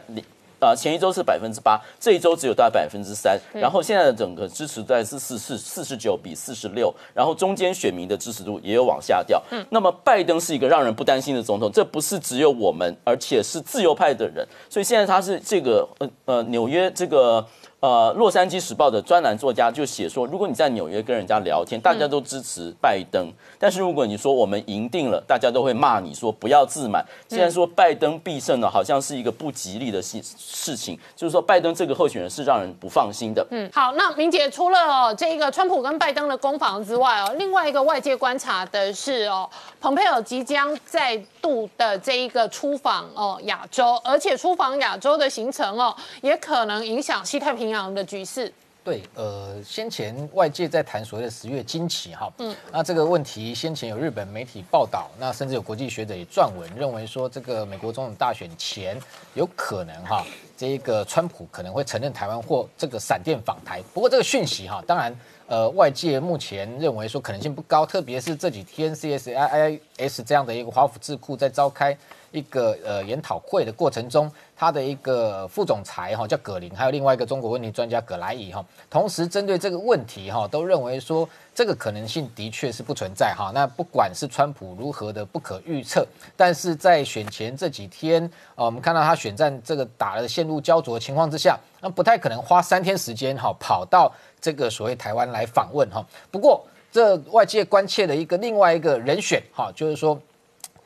[0.59, 9.41] 啊前一周是百分之八，这一周只有大概百分之三，然后现在的整个支持在是四四四十九比四十六，然后中间选民的支持度也有往下掉。
[9.51, 17.45] 嗯，那么拜登是一个让人不担心的总统，这不是只有我们，而且是自由派的人，所以现在他是这个呃呃纽约这个。
[17.79, 27.05] 呃，《洛杉矶时报》的专栏作家就写说，如果你在纽约跟人家聊天，大家都支持拜登，但是如果你说我们赢定了，大家都会骂你说不要自满。
[27.27, 33.45] 既然说拜登必胜呢，好像是一个不吉利的事事情，就是说拜登这个候选人是让人不放心的。
[33.51, 39.47] 嗯，好，那明姐除了这个川普跟拜登的攻防之外哦，另外一个外界观察的是哦，
[39.79, 47.66] 蓬佩尔即将再度的这一个出访哦亚洲，而且出访亚洲的行程哦，也可能影响西太平。
[47.67, 48.49] 平洋的局势，
[48.81, 58.97] 对，呃，先前外界在谈所谓的十月惊奇哈，嗯，那这个问题先前有日本媒体报道，那甚至有国际学者也撰文认为说，这个美国总统大选前
[59.33, 60.25] 有可能哈，
[60.55, 63.81] 这一个川普可能会承认台湾或这个闪电访台。
[63.93, 65.13] 不过这个讯息哈，当然，
[65.47, 71.97] 呃，外界目前认为说可能性不高，特别是这几天 CSIS 这样的一个华府智库在召开。
[72.31, 83.51] 一个呃研讨会的过程中，他的一个副总裁哈叫葛林，还有另外一个中国问题专家葛莱伊哈，同时针对这个问题哈，都认为说这个可能性的确是不存在哈。
[83.53, 88.23] 那不管是川普如何的不可预测，但是在选前这几天
[88.55, 94.11] 啊，我们看到他选战这个打了陷入焦灼的情况之下，那不太可能花三天时间哈跑到
[94.41, 96.05] 这个所谓台湾来访问哈。
[96.29, 100.19] 不过这外界关切的一个另外一个人选哈，就是说。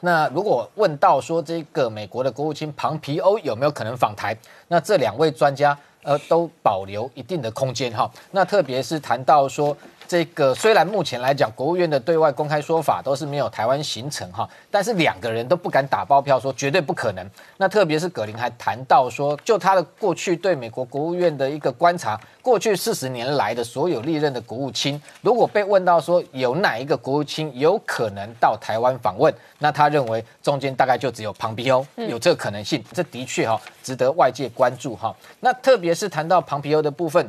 [0.01, 4.35] 那如果问到说这个美国的国务卿庞皮欧有没有可能访台，
[4.67, 8.09] 那这两位专家呃都保留一定的空间哈。
[8.31, 9.75] 那特别是谈到说
[10.11, 17.25] 这个虽然目前来讲，国务院的对外公开说法都是没有台湾行程哈，但是两个人都不敢打包票说绝对不可能。
[17.55, 32.83] 那特别是葛林还谈到说，就他的过去对美国国务院的一个观察，过去四十年来的所有历任的国务卿，如果被问到说有哪一个国务卿有可能到台湾访问，那他认为中间大概就只有庞皮欧有这个可能性。
[32.91, 35.15] 这的确哈值得外界关注哈。
[35.39, 37.25] 那特别是谈到庞皮欧的部分。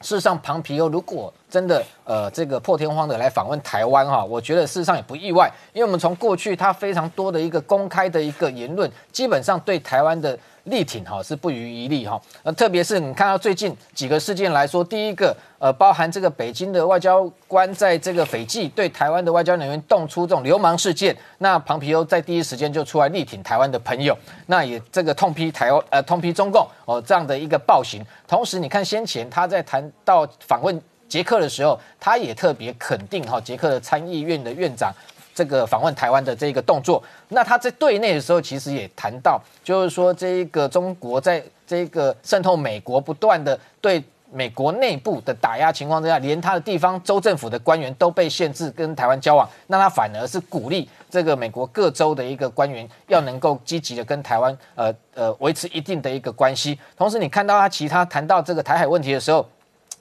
[0.00, 10.38] 事实上，庞皮欧如果真的呃这个破天荒的来访问台湾哈，我觉得事实上也不意外，因为我们从过去他非常多的一个公开的一个言论，基本上对台湾的。
[10.68, 28.04] 力挺哈是不遗余力哈，那，特别是你看到最近几个事件来说，第一个呃，包含这个北京的外交官在这个斐济对台湾的外交人员动出这种流氓事件，那庞皮欧在第一时间就出来力挺台湾的朋友，那也这个痛批台湾呃痛批中共哦这样的一个暴行。
[28.26, 34.92] 同时你看先前他在谈到访问捷克的时候，他也特别肯定哈捷克的参议院的院长。
[35.38, 56.76] 这个访问台湾的这个动作，那他在对内的时候，其实也谈到，就是说这一个中国在这个渗透美国，不断的对美国内部的打压情况之下，连他的地方州政府的官员都被限制跟台湾交往，那他反而是鼓励这个美国各州的一个官员要能够积极的跟台湾呃呃维持一定的一个关系。
[56.96, 59.48] 同时，你看到他其他谈到这个台海问题的时候。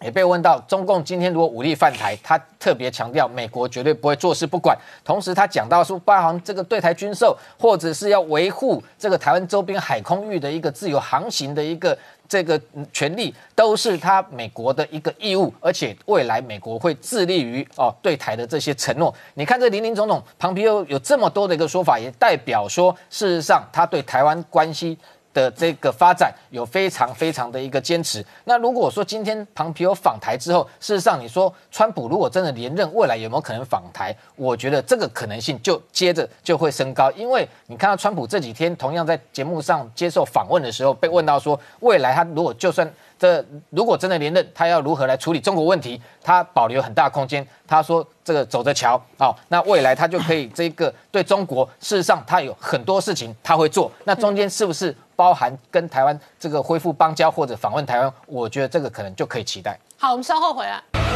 [0.01, 4.77] 也被问到，中共今天如果武力犯台，他特别强调美国绝对不会坐视不管。
[5.03, 11.97] 同时，他讲到说，包含这个对台军售，或者是要维护这个台湾周边海空域的一个自由航行的一个
[12.29, 12.61] 这个
[12.93, 15.51] 权利，都是他美国的一个义务。
[15.59, 19.11] 而且未来美国会致力于哦对台的这些承诺。
[19.33, 24.95] 你看这林林总总，庞皮欧有这么多的一个说法，也代表说，事实上他对台湾关系。
[25.37, 28.25] 的这个发展有非常非常的一个坚持。
[28.45, 34.15] 那如果说今天庞皮欧访台之后，事实上你说川普如果真的连任，未来有没有可能访台？
[34.35, 46.01] 我觉得这个可能性就接着就会升高，因为你看到川普这几天同样在节目上接受访问的时候，被问到说未来他如果就算这如果真的连任，他要如何来处理中国问题？
[46.23, 47.45] 他保留很大空间。
[47.67, 53.91] 他说这个走着瞧哦，那未来他就可以这个对中国，事实上他有很多事情他会做。
[54.05, 54.95] 那中间是不是？
[55.17, 59.75] 包含跟台湾这个恢复邦交或者访问台湾，我觉得这个可能就可以期待。
[59.97, 61.06] 好，我们稍后回来。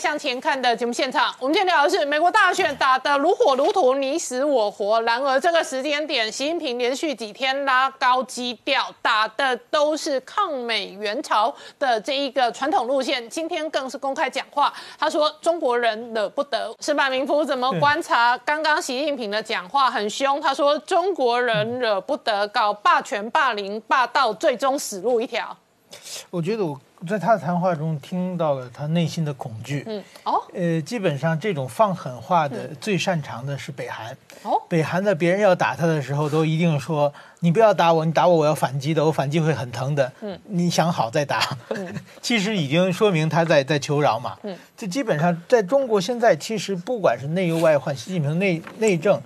[0.00, 4.98] 向前看的节目现场，我们今天聊的是美国大选打得如火如荼，你死我活。
[5.02, 13.28] 然而这个时间点，习近平连续几天拉高基调，打的都是抗美援朝的这一个传统路线。
[13.28, 16.74] 今天更是公开讲话，他说中国人惹不得。
[16.80, 20.40] 石板明夫怎么观察刚刚习近平的讲话很凶？
[20.40, 25.54] 他说中国人惹不得，搞霸权、霸凌、霸道，最终死路一条。
[26.30, 26.80] 我觉得我。
[27.08, 29.82] 在他的谈话中听到了他内心的恐惧。
[29.86, 34.14] 嗯，哦，呃，基本上这种放狠话的最擅长的是北韩。
[34.42, 41.56] 哦，北韩在别人要打他的时候，都一定说：“你不要打我，你打我我要反击的，我反击会很疼的。”嗯，你想好再打。
[41.70, 44.36] 嗯， 其实已经说明他在在求饶嘛。
[44.42, 49.18] 嗯，这基本上在中国现在，其实不管是内忧外患，习近平内内政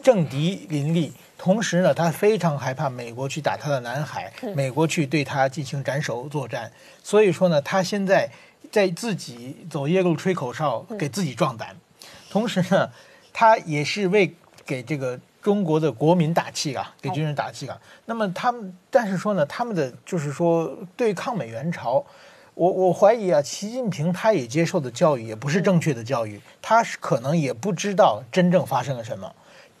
[0.00, 1.12] 政敌林立。
[1.38, 6.72] 同时呢，他非常害怕美国去打他的南海，美国去对他进行斩首作战。
[7.02, 8.30] 所以说呢，他现在
[8.72, 11.76] 在自己走夜路吹口哨，给自己壮胆。
[12.30, 12.90] 同时呢，
[13.32, 17.78] 他也是为给这个中国的国民打气啊，给军人打气啊。
[18.06, 22.04] 那么他们，但是说呢，他们的就是说对抗美援朝，
[22.54, 29.32] 我我怀疑啊，习近平他也接受的教育也不是正确的教育，他是可能也不知道真正发生了什么。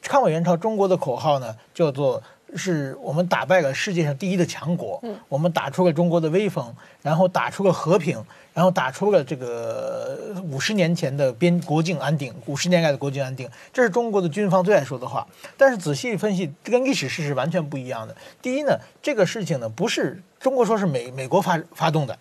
[0.08, 2.22] 抗美援朝，中国的口号呢，叫做
[2.54, 8.22] 是我们打败了世界上第一的强国，我们打出了中国的威风，然后打出了和平，
[8.54, 15.26] 然后打出了这个五十年前的边国境安定，五十年来的国境安定，这是中国的军方最爱说的话。
[15.56, 18.16] 但是仔细分析，跟历史事实完全不一样的。
[18.40, 22.14] 第一呢，这个事情呢不是中国说是美美国发发动的；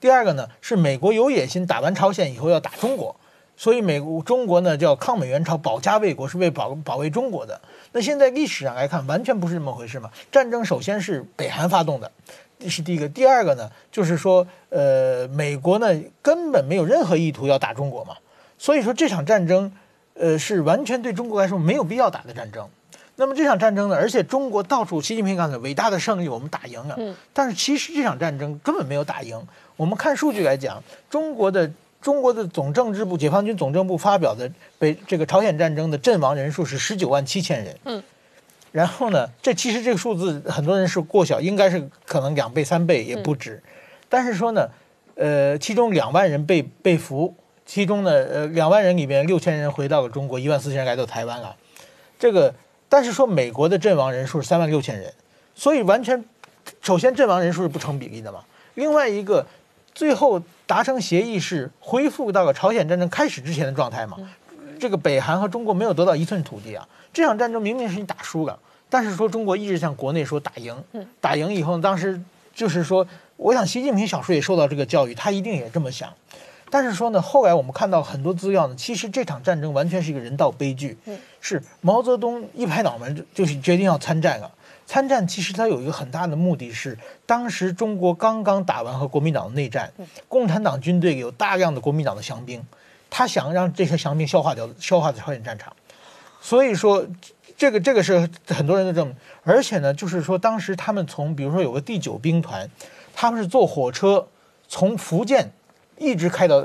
[0.00, 3.14] 第二个呢，是美国有野心，打完朝鲜以后要打中国。
[3.58, 7.58] 所以，美国中国呢叫抗美援朝，保家卫国，是为保保卫中国的。
[7.92, 10.10] 那现在历史上来看，完全不是这么回事嘛。
[10.30, 12.12] 战争首先是北韩发动的，
[12.58, 13.08] 这是第一个。
[13.08, 15.88] 第二个呢，就是说，呃，美国呢
[16.20, 18.14] 根本没有任何意图要打中国嘛。
[18.58, 19.72] 所以说这场战争，
[20.12, 22.68] 呃，是完全对中国来说没有必要打的战争。
[23.16, 26.94] 那么这场战争呢，而且中国到处，习近平刚才伟大的胜利，我们打赢了。
[26.98, 27.16] 嗯。
[27.32, 29.42] 但是其实这场战争根本没有打赢。
[29.76, 31.72] 我们看数据来讲，中国的。
[32.06, 37.76] 中国的总政治部、解放军总政部发表的北这个朝鲜战争的阵亡人数是十九万七千人。
[37.82, 38.00] 嗯，
[38.70, 43.60] 然后呢，这其实这个数字很多人是过小，应该是可能两倍、三倍也不止。
[44.08, 44.68] 但是说呢，
[45.16, 51.56] 呃，其中两万人被被俘，其中呢，呃，两万人里面六千人回到了中国，一万四千人来到台湾了。
[52.20, 52.54] 这个，
[52.88, 55.12] 但是说美国的阵亡人数是三万六千人，
[55.56, 56.24] 所以完全，
[56.80, 58.44] 首先阵亡人数是不成比例的嘛。
[58.74, 59.44] 另外一个，
[59.92, 64.18] 最后达成协议是恢复到了朝鲜战争开始之前的状态嘛。
[64.78, 66.86] 这个北韩和中国没有得到一寸土地啊。
[67.12, 68.58] 这场战争明明是你打输了，
[68.90, 70.76] 但是说中国一直向国内说打赢，
[71.20, 72.20] 打赢以后，当时
[72.54, 73.06] 就是说，
[73.36, 76.12] 我想习近平小时候也受到这个教育，他一定也这么想。
[76.68, 80.98] 但是说呢，后来我们看到很多资料呢，其实这场战争完全是一个人道悲剧。
[81.40, 84.50] 是毛泽东一拍脑门就是决定要参战了。
[84.86, 89.92] 参战其实他有一个很大的目的是，当时中国刚刚打完和国民党的内战，
[90.28, 92.64] 共产党军队有大量的国民党的降兵，
[93.10, 95.74] 他想让这些降兵消化掉，消化在朝鲜战场。
[96.40, 97.04] 所以说，
[97.56, 99.12] 这个这个是很多人的这么，
[99.42, 102.70] 而且呢，就是说当时他们从比如说有个第九兵团，
[103.14, 104.28] 他们是坐火车
[104.68, 105.50] 从福建。
[105.98, 106.62] 一直开到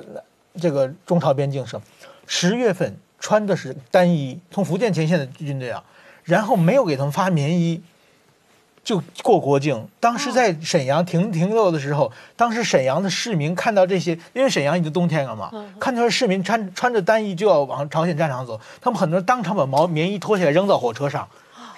[0.59, 1.81] 这个中朝边境上，
[2.27, 5.81] 十月份穿的是单衣，从福建前线的军队啊，
[6.25, 7.81] 然后没有给他们发棉衣，
[8.83, 9.87] 就过国境。
[9.99, 21.27] 当时在沈阳停停留的时候，当时沈阳的市民看到这些，因为沈阳已经冬天了嘛，看到市民穿穿着单衣就要往朝鲜战场走，他们很多人当场把毛棉衣脱下来扔到火车上，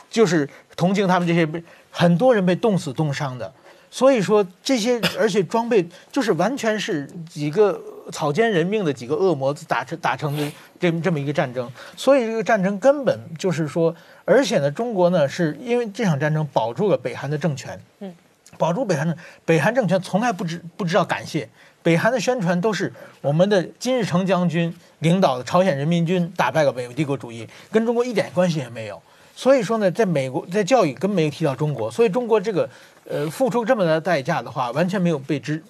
[0.09, 3.51] 就是同情他们这些被很多人被冻死冻伤的。
[3.93, 7.79] 所以说这些，而且装备就是完全是几个
[8.11, 11.71] 草菅人命的几个恶魔打成打成的这这么一个战争。
[11.95, 18.11] 所以这个战争根本就是说，而且呢，中国呢是因为这场战争保住了北韩的政权，嗯，
[18.57, 19.15] 保住北韩的
[19.45, 21.47] 北韩政权从来不知不知道感谢
[21.83, 22.91] 北韩的宣传都是
[23.21, 28.99] 我们的金日成将军领导的朝鲜人民军打败了美帝国主义，跟中国一点关系也没有。
[29.35, 32.67] 所以说呢，在美国在教育根本没有提到中国，所以中国这个。
[33.09, 35.61] 呃，付出这么大的代价的话，完全没有被知，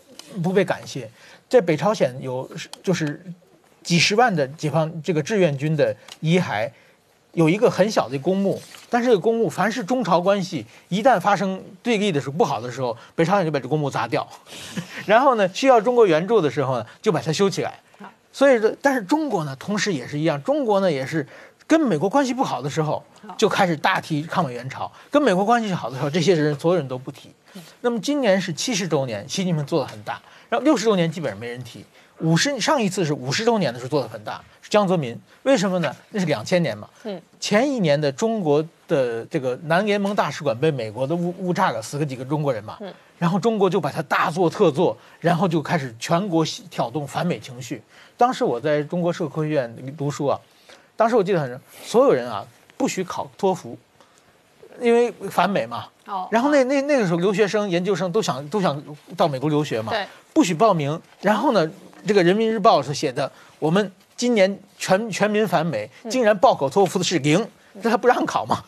[0.44, 1.10] 不被感谢。
[1.50, 2.50] 在北朝鲜有
[2.82, 3.24] 就是
[3.84, 6.70] 几十万的解放这个志愿军的遗骸，
[7.34, 14.28] 有一个很小的公墓，但是这个公墓凡是中朝关系一旦发生对立的时候不好的时候，北朝鲜就把这公墓砸掉，
[15.06, 17.80] 然后呢需要中国援助的时候呢就把它修起来。
[18.32, 21.28] 所以说，但是中国呢同时也是一样，中国呢也是。
[21.66, 23.04] 跟美国关系不好的时候，
[23.38, 27.30] 就开始大提抗美援朝；跟美国关系好的时候，这些人所有人都不提。
[27.82, 30.22] 那么今年是七十周年，习近平做的很大。
[30.50, 31.86] 然后六十周年基本上没人提。
[32.20, 35.20] 五十上一次是五十周年的时候做的很大，是江泽民。
[35.44, 35.94] 为什么呢？
[36.12, 36.88] 那是两千年嘛。
[37.04, 37.20] 嗯。
[37.40, 42.78] 前一年的中国的这个南联盟大使馆被美国的误误炸了，死了几个中国人嘛。
[42.82, 42.94] 嗯。
[43.18, 47.82] 然后中国就把它大做特做，然后就开始全国挑动反美情绪。
[48.16, 50.40] 当时我在中国社科学院读书啊。
[50.96, 52.46] 当时我记得很，所有人啊
[52.78, 53.78] 不许考托福，
[54.80, 55.88] 因为反美嘛。
[56.06, 56.28] 哦。
[56.32, 58.82] 然后那那那个时候留学生、研究生都想都想
[59.18, 59.92] 到美国留学嘛。
[59.92, 60.06] 对。
[60.34, 61.00] 不许报名。
[61.22, 61.70] 然后呢，
[62.08, 67.38] 这个《人民日报》是写的，我们今年全全民反美，竟然报考托福的是零。
[67.38, 67.46] 这
[67.84, 68.64] 还不让考吗？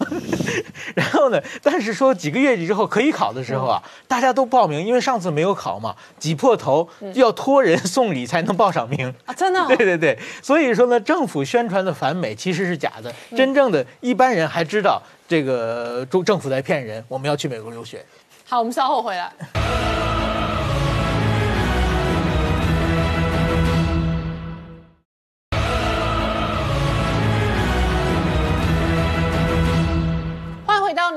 [0.96, 1.42] 然后呢？
[1.62, 9.34] 但是说几个月之后可以考的时候啊，大家都报名，因为上次没有考嘛，挤破头要托人送礼才能报上名啊！
[9.34, 9.66] 真的？
[9.68, 18.04] 对对对，所以说呢，政府宣传的反美其实是假的，真正的一般人还知道这个中政府在骗人，我们要去美国留学。
[18.48, 19.32] 好，我们稍后回来。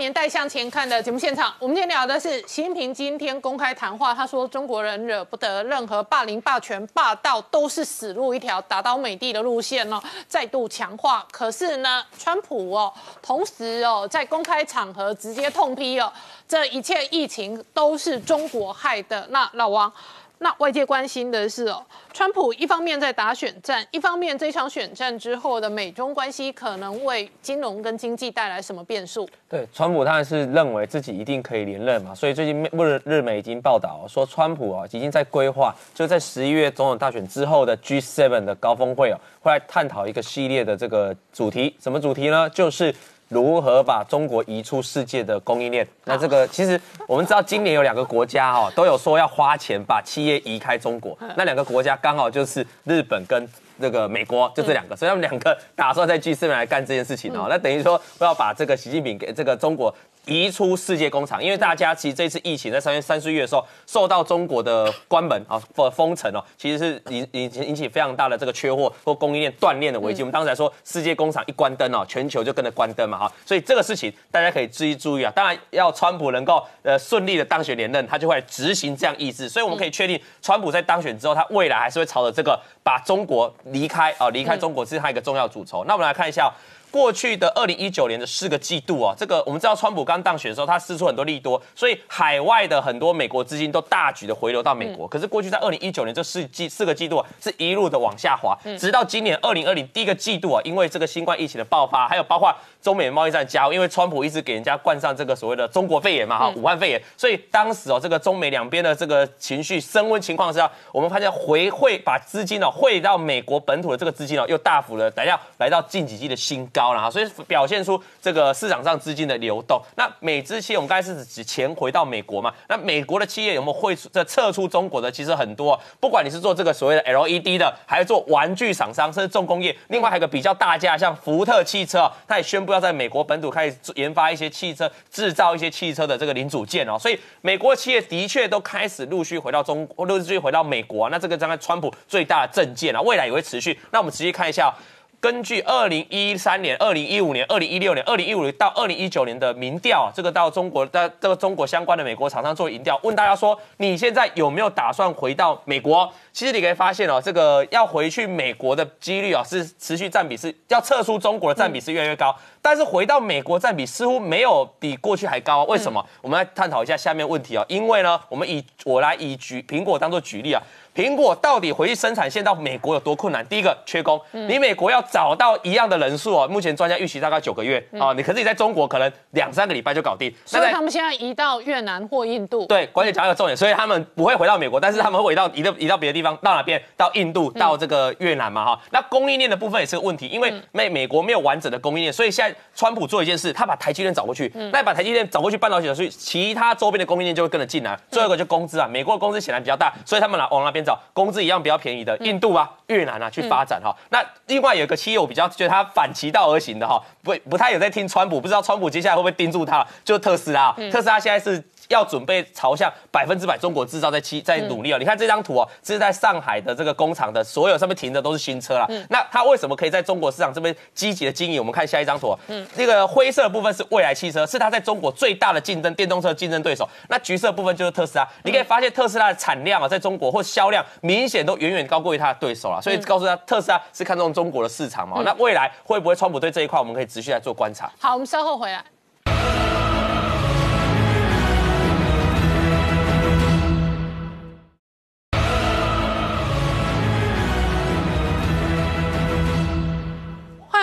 [0.09, 11.27] 年代向前看的节目现场，我们今天聊的是习近平今天公开谈话，他说中国人惹不得任何霸凌、霸权、霸道，都是死路一条，打倒美帝的路线哦，再度强化。
[11.31, 12.91] 可是呢，川普哦，
[13.21, 16.11] 同时哦，在公开场合直接痛批哦，
[16.49, 19.27] 这一切疫情都是中国害的。
[19.29, 19.93] 那老王。
[20.41, 29.29] 那外界关心的是哦，川普一方面在打选战，一方面这场选战之后的美中关系可能为金融跟经济带来什么变数？
[29.49, 42.49] 对，川普当然是认为自己一定可以连任嘛，所以最近日日美已经报道说，川普啊已经在规划，就在十一月总统大选之后的 G7 的高峰会哦，会来探讨一个系列的这个主题，什么主题呢？
[42.51, 42.95] 就是。
[43.29, 45.87] 如何把中国移出世界的供应链？
[46.05, 51.17] 那这个其实我们知道，今年有两个国家哈都有说要花钱把企业移开中国。
[51.37, 57.47] 那两个国家刚好就是日本跟那个美国，就这两个，所以他们两个打算在 G 四来干这件事情哦。
[57.49, 59.95] 那等于说要把这个习近平给这个中国。
[60.29, 70.23] 移出世界工厂，因为大家其实这次疫情在三月三四月的时候受到中国的关门啊封封城哦，其实是引引引起非常大的这个缺货或供应链断裂的危机。
[70.23, 75.33] 我们当时还说，世界工厂一关灯哦，全球就跟着关灯嘛哈，所以这个事情大家可以注意注意啊。
[75.35, 79.49] 当然要川普能够呃顺利的当选连任，他就会执行这样意志。
[79.49, 85.85] 所以我们可以确定，川普在当选之后，他未来还是会朝着这个把中国离开啊离开中国，这是他一个重要主筹。
[85.87, 86.53] 那我们来看一下。
[86.91, 95.07] 过去的二零一九年的四个季度啊，这个我们知道，川普刚当选的时候，他施出很多利多，所以海外的很多美国资金都大举的回流到美国。
[95.07, 117.69] 可是过去在二零一九年这四季四个季度啊，是一路的往下滑，直到今年二零二零第一个季度啊，因为这个新冠疫情的爆发，还有包括中美贸易战加，因为川普一直给人家冠上这个所谓的中国肺炎嘛哈，武汉肺炎，所以当时哦，这个中美两边的这个情绪升温情况下，我们发现回汇把资金哦汇到美国本土的这个资金哦，又大幅的来到来到近几季的新高了哈，所以表。
[117.69, 119.79] 现出这个市场上资金的流动。
[119.95, 122.51] 那美资企业，我们刚才是指钱回到美国嘛？
[122.67, 125.13] 那美国的企业有没有汇出、这撤出中国的？
[125.13, 129.77] 其实很多，不管你是做这个所谓的 LED 的，还是做玩具厂商，甚至重工业。
[129.89, 136.99] 另外还有个比较大家，像福特汽车，它也宣布要在美国本土开始研发一些汽车，制造一些汽车的这个零组件哦。
[136.99, 141.11] 所以美国企业的确都开始陆续回到中，陆续回到美国。
[141.11, 143.79] 那这个将来川普最大的政见啊，未来也会持续。
[143.91, 144.75] 那我们直接看一下。
[145.21, 156.09] 根据二零一三年、二零一五年、二零一六年、二零一五年到二零一九年的民调，这个到中国的这个中国相关的美国厂商做民调，问大家说，你现在有没有打算回到美国？
[156.33, 166.05] 其实你可以发现哦，这个要回去美国的几率啊，是持续占比是要撤出中国的占比是越来越高，但是回到美国占比似乎没有比过去还高，为什么？
[166.23, 170.63] 我们来探讨一下下面问题啊，因为呢，我们以我来以举苹果当做举例啊。
[170.99, 173.47] 苹果到底回去生产线到美国有多困难？
[173.47, 180.35] 第一个缺工，你美国要找到一样的人数哦，目前专家预期大概九个月啊，你可是你在中国可能两三个礼拜就搞定。
[180.45, 182.67] 所以他们现在移到越南或印度。
[182.67, 186.83] 对，关键讲一个重点，所以他们不会回到美国，但是他们会回到移到移到别的地方，到哪边？
[186.97, 188.81] 到印度，到这个越南嘛哈。
[188.91, 197.97] 那供应链的部分也是个问题，因为美美国没有完整的供应链，所以现在川普做一件事，他把台积电找过去，那把台积电找过去半导体，所以其他周边的供应链就会跟着进来。
[198.11, 201.59] 最后一个就工资啊，美国的工资显然比较大，所以他们来往那边找工资一样。
[201.59, 211.63] 比较便宜的印度啊、越南啊去发展哈，那另外有一个企业我比较觉得它反其道而行的哈，不不太有在听川普，不知道川普接下来会不会盯住它，就特斯拉，特斯拉现在是。
[211.89, 214.99] 要准备朝向百分之百中国制造在期在努力哦。
[214.99, 218.87] 你看这张图哦，这是在上海的这个工厂的所有上面停的都是新车了。
[219.11, 221.59] 那它为什么可以在中国市场这边积极的经营？
[221.59, 226.89] 我们看下一张图，嗯，那个灰色的部分是未来汽车，是它在中国最大的竞争电动车竞争对手。
[227.09, 228.29] 那橘色部分就是特斯拉。
[228.45, 232.81] 你可以发现特斯拉的产量啊，在中国或销量明显都远远高过于它的对手了。
[232.83, 235.23] 所以告诉他，特斯拉是看中中国的市场嘛？
[235.25, 237.91] 那未来会不会川普对这一块，我们可以持续来做观察？
[237.99, 238.85] 好，我们稍后回来。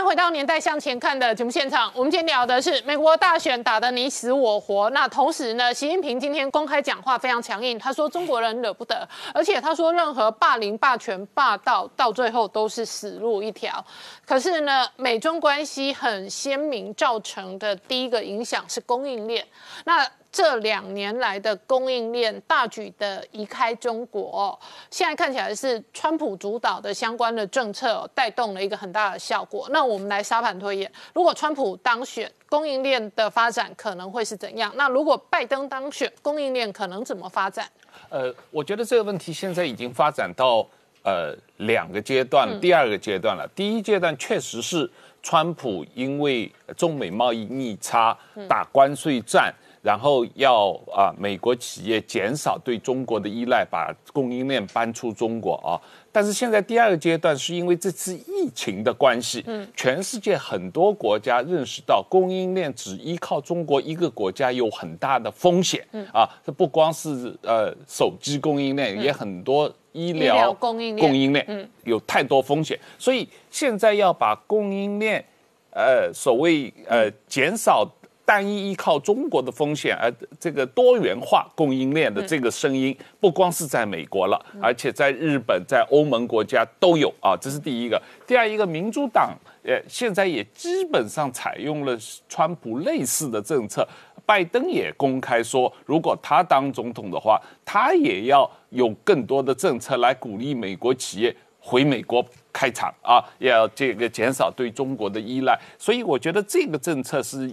[0.03, 4.89] 回到年代向前看的节目现场，我们今天聊的是美国大选打得你死我活。
[4.89, 13.83] 那同时呢，习近平今天公开讲话非常强硬，他说中国人惹不得，而且他说任何霸凌、霸权、霸道，到最后都是死路一条。
[14.25, 19.45] 可是呢，美中关系很鲜明，造成的第一个影响是供应链。
[19.85, 20.05] 那
[20.36, 24.59] 这两年来的供应链大举的移开中国，
[24.91, 29.65] 现在看起来是川普主导的相关的政策带动了一个很大的效果。
[29.71, 34.69] 那我们来沙盘推演，如果川普当选，供应链的发展可能会是怎样？
[34.75, 37.65] 那如果拜登当选，供应链可能怎么发展？
[38.09, 40.67] 呃，我觉得这个问题现在已经发展到
[41.05, 43.49] 呃两个阶段，第二个阶段了。
[43.55, 44.91] 第一阶段确实是
[45.23, 48.17] 川普因为中美贸易逆差
[48.49, 49.55] 打关税战。
[49.86, 55.77] 然后要啊，美国企业减少对中国的依赖，把供应链搬出中国啊。
[56.11, 66.03] 但是现在第二个阶段是因为这次疫情的关系，嗯，全世界很多国家认识到供应链只依靠中国一个国家有很大的风险，嗯。
[66.11, 75.23] 啊，这不光是呃手机供应链，也很多医疗供应链，供应链，嗯，有太多风险，所以现在要把供应链，
[75.69, 77.88] 呃，所谓呃减少。
[78.26, 87.38] 单一依靠中国的风险，而这个多元化供应链的这个声音，不光是在美国了，而且在日本、在欧盟国家都有啊。
[87.39, 88.01] 这是第一个。
[88.26, 91.95] 第二一个，民主党呃现在也基本上采用了
[92.28, 93.88] 川普类似的政策，
[94.26, 101.36] 拜登也公开说，如果他当总统的话，他也要有更多的政策来鼓励美国企业。
[101.68, 105.59] 回美国开厂啊，要这个减少对中国的依赖。
[105.80, 107.51] 所以我觉得这个政策是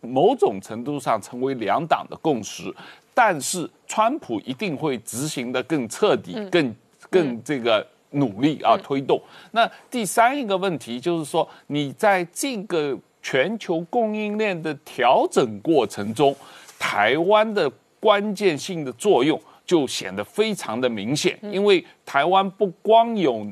[0.00, 2.74] 某种程度上成为两党的共识，
[3.14, 6.74] 但是川普一定会执行的更彻底、更
[7.08, 9.22] 更这个努力啊，推动。
[9.52, 16.34] 那第三一个问题就是说，你在这个全球供应链的调整过程中，
[16.80, 23.46] 台湾的关键性的作用就显得非常的明显，因为台湾不光有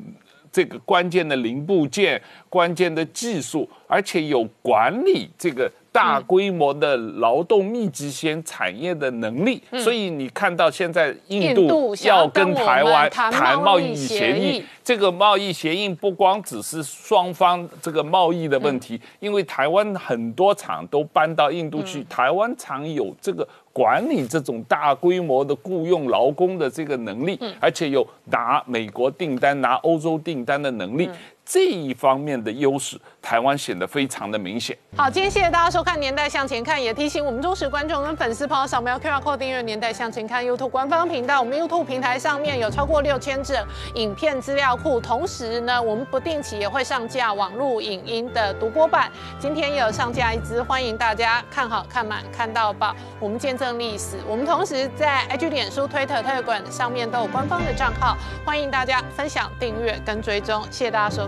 [0.51, 5.71] 这个关键的零部件、关键的技术，而且有管理这个。
[5.93, 31.09] 大规模的劳动密集型产业的能力，所以你看到现在印度要跟台湾谈贸易协议，这个贸易协议不光只是双方这个贸易的问题，因为台湾很多厂都搬到印度去，台湾厂有这个管理这种大规模的雇佣劳工的这个能力，而且有拿美国订单、拿欧洲订单的能力。
[31.45, 34.77] 这一方面的优势，台湾显得非常的明显。
[34.95, 41.41] 好，今天谢谢大家收看《年代向前看》，也提醒我们忠实观众跟粉丝朋友扫描 QR Code 订阅《年代向前看》YouTube 官方频道。
[41.41, 43.57] 我们 YouTube 平台上面有超过六千整
[43.95, 49.11] 影片资料库，同时呢，我们不定期也会上架网络影音的独播版。
[49.39, 52.95] 今天也有上架一支，欢迎大家看好看满看到爆。
[53.19, 54.17] 我们见证历史。
[54.27, 58.15] 我们同时在 IG、脸书、Twitter、Telegram 上面都有官方的账号，
[58.45, 60.63] 欢迎大家分享、订阅跟追踪。
[60.71, 61.27] 谢谢大家收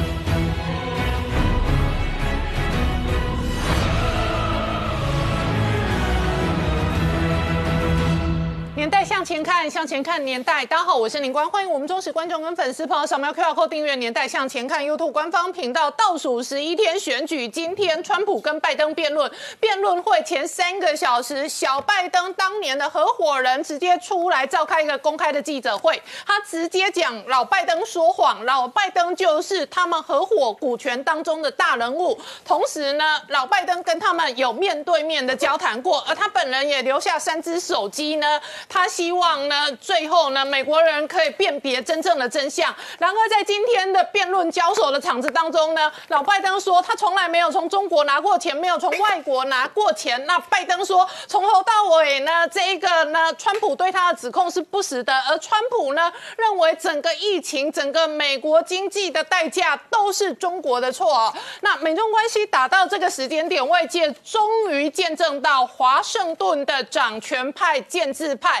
[8.81, 10.65] 年代向前看，向前看年代。
[10.65, 15.91] 大家好，我是林官，欢迎我们忠实观众跟粉丝朋友扫描 QR 码订阅《年代向前看》YouTube 官方频道。
[15.91, 32.19] 倒数十一天选举，今天川普跟拜登辩论，辩论会前三个小时，小拜登当年的合伙人直接出来召开一个公开的记者会，他直接讲老拜登说谎，老拜登就是他们合伙股权当中的大人物。
[32.43, 38.41] 同时呢，老拜登跟他们有面对面的交谈过，而他本人也留下三只手机呢。
[38.73, 42.73] 他希望呢，最后呢，美国人可以辨别真正的真相。
[42.97, 50.25] 然而，在今天的辩论交手的场子当中呢，老拜登说他从来没有从中国拿过钱，没有从外国拿过钱。
[50.25, 55.13] 那拜登说，从头到尾呢，这一个呢，川普对他的指控是不实的。
[55.27, 61.33] 而川普呢，认为整个疫情、整个美国经济的代价都是中国的错。
[61.59, 68.60] 那美中关系打到这个时间点，外界终于见证到华盛顿的掌权派、建制派。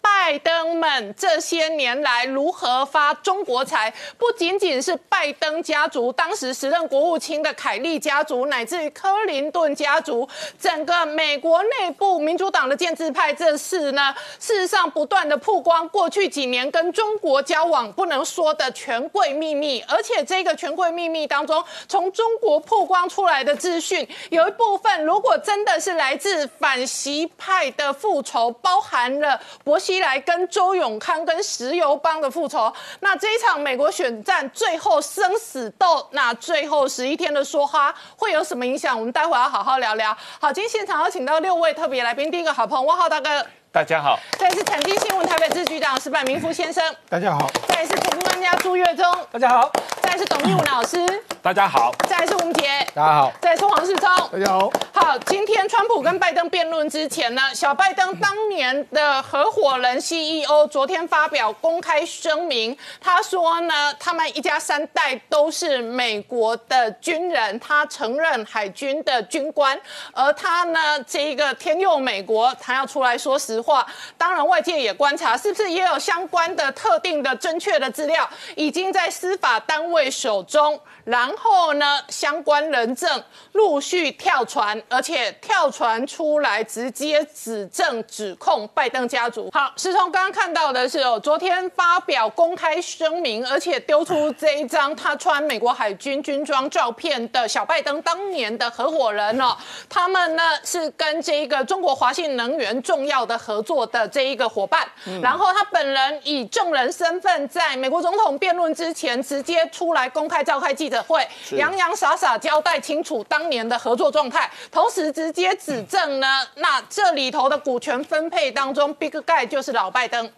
[0.00, 3.92] 拜登们这些年来如何发中国财？
[4.18, 10.28] 不仅仅是拜登家族，当时时任国务卿的凯利家族，乃至于克林顿家族，
[10.60, 29.40] 整个美国内部民主党的建制派，这事呢，事实上不断的曝光过去几年跟中国交往不能说的权贵秘密，而且这个权贵秘密当中，从中国曝光出来的资讯，有一部分如果真的是来自反习派的复仇，包含了。
[29.88, 32.70] 期来跟周永康跟石油帮的复仇，
[33.00, 38.94] 那这一场美国选战最后生死斗，那最后十一天的说哈会有什么影响？
[38.98, 40.14] 我们待会儿要好好聊聊。
[40.38, 43.46] 好，今天现场要请到六位特别来宾，第一个好朋友汪浩大哥。
[43.78, 46.82] 大家好，这是产经新闻台北支局长石柏明夫先生。
[47.08, 49.06] 大家好，再是财经专家朱月忠。
[49.30, 49.70] 大家好，
[50.02, 50.98] 再是董一武老师。
[51.40, 52.84] 大家好，再是吴杰。
[52.92, 54.10] 大家好，再是黄世聪。
[54.32, 54.72] 大家好。
[54.92, 69.80] 好，今天川普跟拜登辩论之前呢，小拜登当年的合伙人 CEO 昨天发表公开声明，他说呢，他们一家三代都是美国的军人，他承认海军的军官，
[70.12, 73.62] 而他呢，这一个天佑美国，他要出来说实。
[73.67, 89.50] 话话当然，外界也观察，是不是也有相关的特定的正确的资料已经在司法单位手中，然后呢，相关人证陆续跳船，而且跳船出来直接指证指控拜登家族。
[89.52, 99.54] 好，石从刚刚看到的是哦，昨天发表公开声明，而且丢出这一张他穿美国海军军装照片的小拜登当年的合伙人哦，
[99.90, 104.86] 他们呢是跟这个中国华信能源重要的合作的这一个伙伴，
[105.22, 120.30] 然后他本人以证人身份在美国总统辩论之前直接出来公开召开记者会，洋洋洒洒交代清楚当年的合作状态，同时直接指证呢，那这里头的股权分配当中，Big Guy 就是老拜登。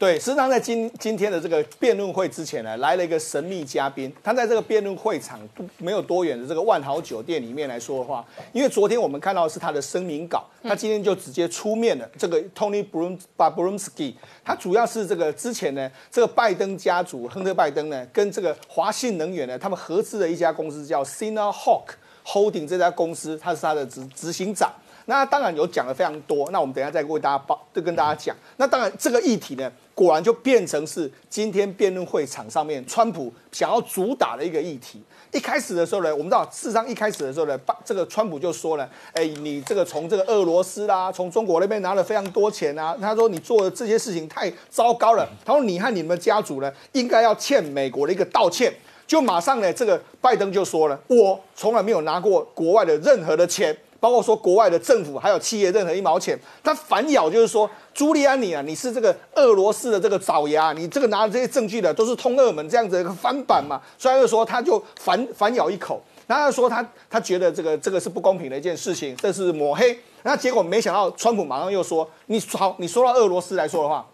[0.00, 4.10] 对，实际上在今今天的这个辩论会之前呢，来了一个神秘嘉宾。
[4.24, 5.38] 他在这个辩论会场
[5.76, 8.24] 没有多远的这个万豪酒店里面来说的话，
[8.54, 12.10] 因为昨天我们看到是他的声明稿，他今天就直接出面了。
[12.16, 21.90] 这个 Tony Brum Brumsky，他主要是这个之前呢，这个拜登家族亨特拜登呢，跟这个华信能源呢，他们合资的一家公司叫 Sina Hawk
[22.24, 24.72] Holding 这家公司，他是他的执执行长。
[25.04, 28.34] 那当然有讲的非常多，那我们等下再为大家报，就跟大家讲。
[28.56, 29.70] 那当然这个议题呢。
[30.00, 34.98] 果然就变成是今天辩论会场上面，川普想要主打的一个议题。
[35.30, 48.72] 一开始的时候呢，我们知道，事实上一开始的时候呢，这个川普就说了：“哎，你这个从这个俄罗斯啦，从中国那边拿了非常多钱啊。”他说：“你做的这些事情太糟糕了。”他说：“你和你们家族呢，应该要欠美国的一个道歉。”
[49.06, 56.34] 就马上呢，这个拜登就说了：“我从来没有拿过国外的任何的钱。”包括说国外的政府还有企业任何一毛钱，
[56.64, 57.70] 他反咬就是说，
[58.00, 74.06] 朱利安尼啊，你是这个俄罗斯的这个爪牙，你这个拿的这些证据的都是通俄门这样子一个翻版嘛，所以他就说他就反反咬一口，然后他说他他觉得这个这个是不公平的一件事情，这是抹黑，那结果没想到川普马上又说，你好，你说到俄罗斯来说的话，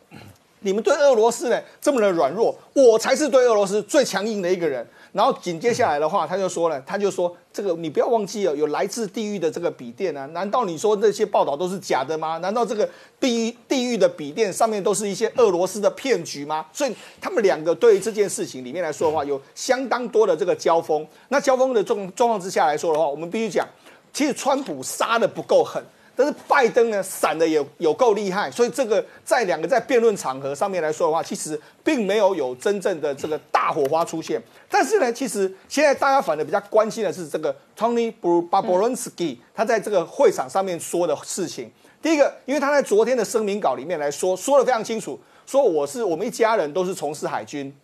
[0.62, 4.84] 你们对俄罗斯呢这么的软弱，我才是对俄罗斯最强硬的一个人。
[5.16, 12.36] 然后紧接下来的话，他就说了，他就说这个你不要忘记了，有来自地狱的这个笔电啊，难道你说那些报道都是假的吗？
[12.38, 12.86] 难道这个
[13.18, 16.66] 地狱地狱的笔电上面都是一些俄罗斯的骗局吗？
[16.70, 21.06] 所以他们两个对于这件事情里面来说的话，有相当多的这个交锋。
[21.30, 23.66] 那交锋的状状况之下来说的话，我们必须讲，
[24.12, 25.82] 其实川普杀的不够狠。
[26.16, 34.42] 但是拜登呢，闪的有有够厉害，所以这个在两个在辩论场合上面来说的话，其实并没有有真正的这个大火花出现。
[34.70, 41.70] 但是呢，其实现在大家反而比较关心的是这个 Tony Barbolonsky 他在这个会场上面说的事情。
[42.00, 47.74] 第一个，因为他在昨天的声明稿里面来说，说的非常清楚，说我是我们一家人都是从事海军，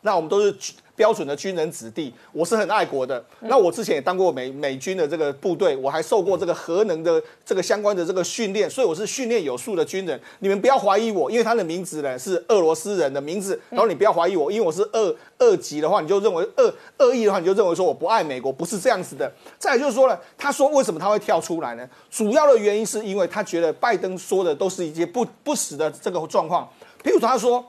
[0.00, 0.56] 那我们都是。
[0.96, 3.22] 标准的军人子弟，我是很爱国的。
[3.40, 10.18] 那我之前也当过美美军的这个部队，我还受过这个核能的这个相关的这个训练，所以我是训练有素的军人。
[10.38, 13.60] 你们不要怀疑我，因为他的名字呢是俄罗斯人的名字。
[13.68, 19.30] 然后你不要怀疑我，因为我是二二级的话，你就认为二二亿的话，你就认为说我不爱美国，不是这样子的。
[19.58, 21.86] 再就是说了，他说为什么他会跳出来呢？
[22.10, 26.66] 主要的原因是因为他觉得拜登说的都是一些不不实的这个状况。
[27.04, 27.64] 譬如，他说。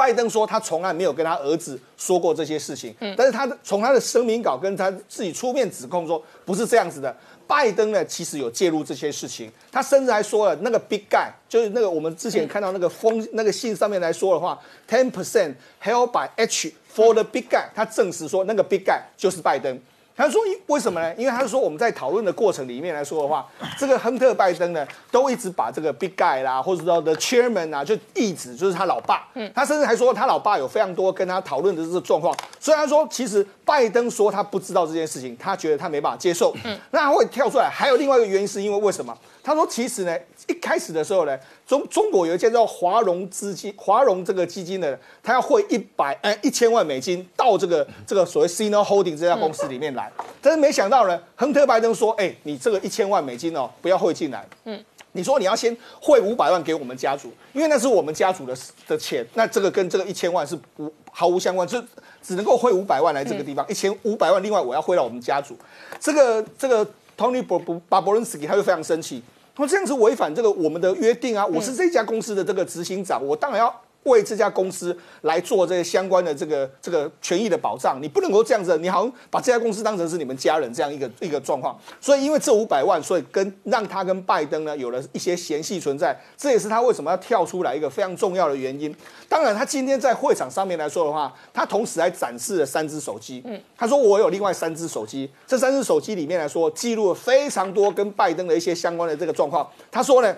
[0.00, 7.14] 拜登说他从来没有跟他儿子说过这些事情，但是他的从他的声明稿跟他自己出面指控说不是这样子的。
[7.46, 19.78] 拜登呢其实有介入这些事情，他甚至还说了那个 big guy 就是那个我们之前看到那个封那个信上面来说的话，ten percent held by H for the big guy，他证实说那个 big guy 就是拜登。
[20.20, 21.14] 他说：“为什么呢？
[21.16, 23.46] 因为他是说我们在讨论的过程里面来说的话，
[23.78, 29.28] 这个亨特拜登呢，都一直把这个 Big Guy 啦，或者说 The Chairman 啊，就一直就是他老爸。
[29.34, 32.36] 嗯，他甚至还说他老爸有非常多跟他讨论的这个状况。
[32.58, 36.54] 虽然说其实拜登说他不知道这件事情，他觉得他没办法接受。
[36.64, 37.70] 嗯，那他会跳出来。
[37.70, 39.16] 还有另外一个原因是因为为什么？
[39.42, 40.18] 他说其实呢，
[40.48, 41.38] 一开始的时候呢。”
[41.70, 50.10] 中中国有一家叫华融资金，华融这个基金的，他要汇一百哎一千万美金到这个这个所谓 Sino Holding 这家公司里面来，
[50.42, 58.56] 但是没想到呢，亨特拜登说，哎，你这个一千万美金哦，不要汇进来，嗯，你说你要先汇五百万给我们家族，因为那是我们家族的
[58.88, 61.80] 的钱，那这个跟这个一千万是无毫无相关，就
[62.20, 65.56] 只能够汇五百万来这个地方，一千五百万，另外我要汇到我们家族，
[66.00, 66.84] 这个这个
[67.20, 69.22] Tony 伯伯巴伯伦斯基他就非常生气。
[69.56, 71.44] 那这样子违反这个我们的约定啊！
[71.44, 73.80] 我是这家公司的这个执行长，我当然要。
[74.04, 81.78] 为这家公司来做这些相关的这个这个权益的保障，你不能够这样子，你好像把这家公司当成是你们家人这样一个一个状况。
[82.00, 88.94] 所以因为这五百万，所以跟让他跟拜登呢有了一些嫌隙存在，这也是他为什么要跳出来一个非常重要的原因。
[89.28, 93.42] 当然，他今天在会场上面来说的话，他同时还展示了三只手机。
[93.44, 99.68] 嗯，他说我有另外三只手机，这三只手机里面来说记录了非常多跟拜登的一些相关的这个状况。
[99.90, 100.34] 他说呢。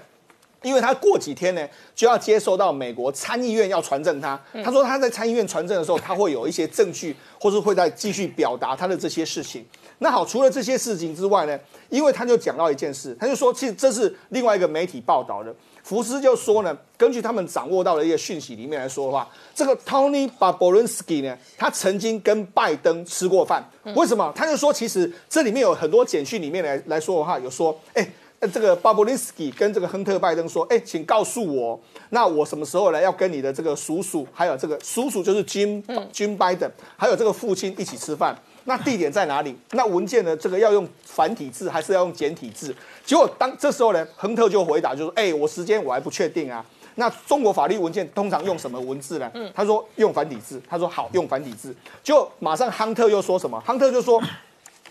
[0.63, 4.41] 因为他过几天呢就要接受到美国参议院要传证他。
[4.65, 9.65] 他说他在参议院传证的时候，他会有一些证据，或是会再继续表达他的这些事情。
[9.99, 11.57] 那好，除了这些事情之外呢，
[11.89, 15.55] 因为他就讲到一件事，他就说，其实这是另外一个媒体报道的。
[15.85, 23.69] 福斯就说呢，根据他们掌握到的一些讯息里面来说的话，这个 Tony Babolinsky 呢，他曾经跟拜登吃过饭。
[23.95, 24.33] 为什么？
[24.35, 28.09] 他就说，其实这里面有很多简讯里面来来说的话，有说，哎。
[28.49, 31.79] 这个巴布林斯基跟这个亨特拜登说：“哎，请告诉我，
[32.11, 35.81] 那我什么时候来要跟你的这个叔叔，还有这个叔叔就是 Jim
[36.13, 38.37] Jim Biden，还有这个父亲一起吃饭？
[38.65, 39.57] 那地点在哪里？
[39.73, 40.37] 那文件呢？
[40.37, 42.75] 这个要用繁体字还是要用简体字？
[43.05, 46.65] 结果当这时候呢，亨特就回答就说：哎，我时间我还不确定啊。
[46.97, 49.31] 那中国法律文件通常用什么文字呢？
[49.55, 50.61] 他说用繁体字。
[50.69, 51.75] 他说好，用繁体字。
[52.03, 53.61] 就马上亨特又说什么？
[53.65, 54.21] 亨特就说：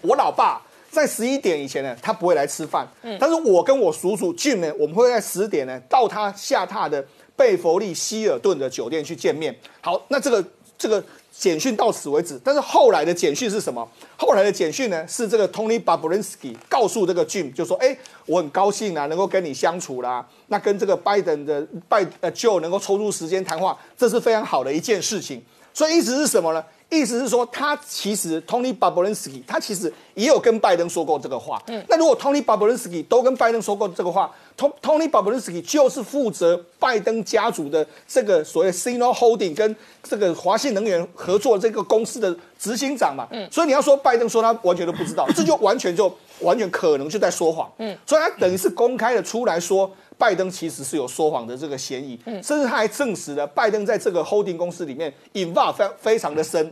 [0.02, 2.86] 我老爸。”在十一点以前呢，他不会来吃饭。
[3.02, 7.04] 嗯，但是我跟我叔叔 Jim 呢，我们会在十点呢到他下榻的
[7.36, 9.56] 贝弗利希尔顿的酒店去见面。
[9.80, 10.46] 好，那这个
[10.78, 12.38] 这个简讯到此为止。
[12.44, 13.88] 但是后来的简讯是什么？
[14.18, 20.28] 后来的简讯呢是这个 Tony Babolinsky 告诉这个 Jim 就说：“哎，我很高兴啊，能够跟你相处啦。
[20.48, 25.42] 那跟这个拜登的拜呃 Joe 能够抽出时间谈话，这是非常好的一件事情。
[25.74, 26.62] 所以意思是什么呢？”
[26.92, 31.62] 意思是说，他其实 Tony Babolinsky 他其实也有跟拜登说过这个话。
[31.68, 43.26] 嗯，那如果 Tony Babolinsky 都跟拜登说过这个话，Tony Babolinsky 就是负责拜登家族的这个所谓 Signal Holding 跟这个华信能源合作这个公司的执行长嘛。
[43.32, 47.72] 嗯，所以你要说拜登说他完全都不知道， 这就完全就完全可能就在说谎。
[47.78, 49.90] 嗯，所以他等于是公开的出来说。
[50.18, 56.72] 拜登其实是有说谎的这个嫌疑，甚至他还证实了拜登在这个 holding 公司里面 involve 非非常的深，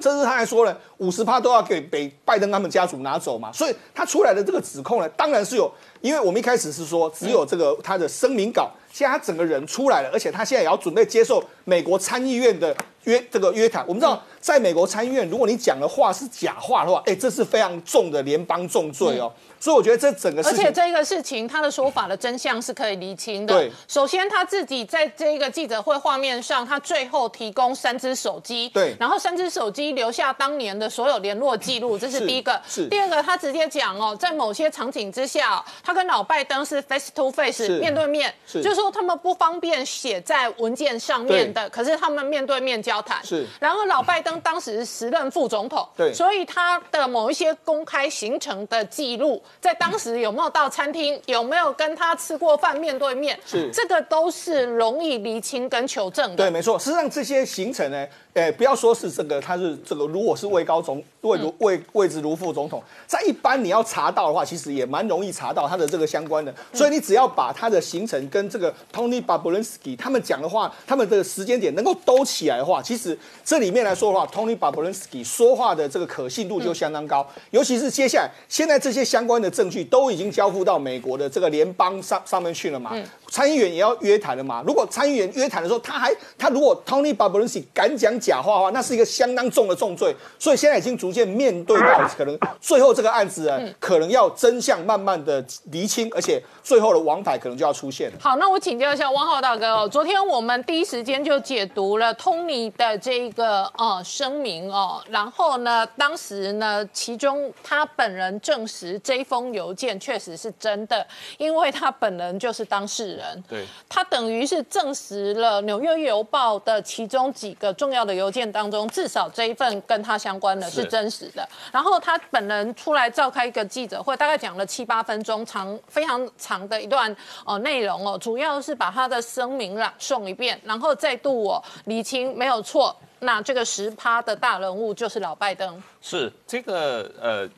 [0.00, 5.70] 甚至他还说了五十趴都要给北拜登他们家族拿走嘛，所以他出来的这个指控呢，当然是有，
[6.00, 14.22] 因为我们一开始是说只有这个他的声明稿，现在他整个人出来了，而且他现在也要准备接受美国参议院的约这个约谈，我们知道。
[14.40, 19.30] 在美国参议院，如果你讲的话是假话的话，哎，这是非常重的联邦重罪哦。
[19.60, 23.52] 所以我觉得这整个事情，而且这个事情他的说法的真相是可以厘清的。
[23.52, 32.58] 对，首先他自己在这个记者会画面上，他最后提供三只手机，对，然后三只手机留下当年的所有联络记录，这是第一个。
[32.68, 32.86] 是。
[32.86, 43.18] 第二个，他直接讲哦，在某些场景之下，他跟老拜登是 face to face 面对面，是，就是说他们不方便写在文件上面的，可是他们面对面交谈。
[43.24, 43.44] 是。
[43.58, 45.08] 然后老拜登当时是。
[45.08, 56.36] 任副总统，对，所以他的某一些公开行程的记录，在当时有没有到餐厅，有没有跟他吃过饭，面对面，是这个都是容易厘清跟求证的。
[56.36, 56.78] 对，没错。
[56.78, 58.06] 事实上，这些行程呢。
[58.38, 66.54] 哎，不要说是这个，他是这个，如果是位高总位如位位置如副总统，在一般你要查到的话，其实也蛮容易查到他的这个相关的。
[66.72, 77.26] 所以你只要把他的行程跟这个 Tony Babolinsky 他们讲的话，他们的时间点能够兜起来的话，其实这里面来说的话，Tony Babolinsky 说话的这个可信度就相当高。
[77.50, 82.94] 尤其是接下来，现在这些相关的证据都已经交付到美国的这个联邦上上面去了嘛？
[83.28, 84.62] 参议员也要约谈了嘛？
[84.64, 88.18] 如果参议员约谈的时候，他还他如果 Tony Babolinsky 敢讲。
[88.28, 98.18] 假话的话，那是一个相当重的重罪，所以现在已经逐渐面对到可能最后这个案子啊，可能要真相慢慢的厘清，而且最后的王牌可能就要出现了。
[98.20, 111.06] 好，那我请教一下汪浩大哥哦，昨天我们第一时间就解读了 Tony 的这个呃声明哦，然后呢，当时呢，其中他本人证实这封邮件确实是真的，
[111.38, 118.17] 因为他本人就是当事人，对，他等于是证实了《纽约邮报》的其中几个重要的。
[118.18, 121.48] 邮件当中，至少这一份跟他相关的是真实的。
[121.72, 127.16] 然后他本人出来召开一个记者会，大概讲了七八分钟，长非常长的一段
[127.46, 132.94] 哦内容哦，主要是把他的声明朗诵一遍，然后再度我理清没有错。
[133.20, 137.48] 那这个十趴的大人物就是老拜登，是这个呃。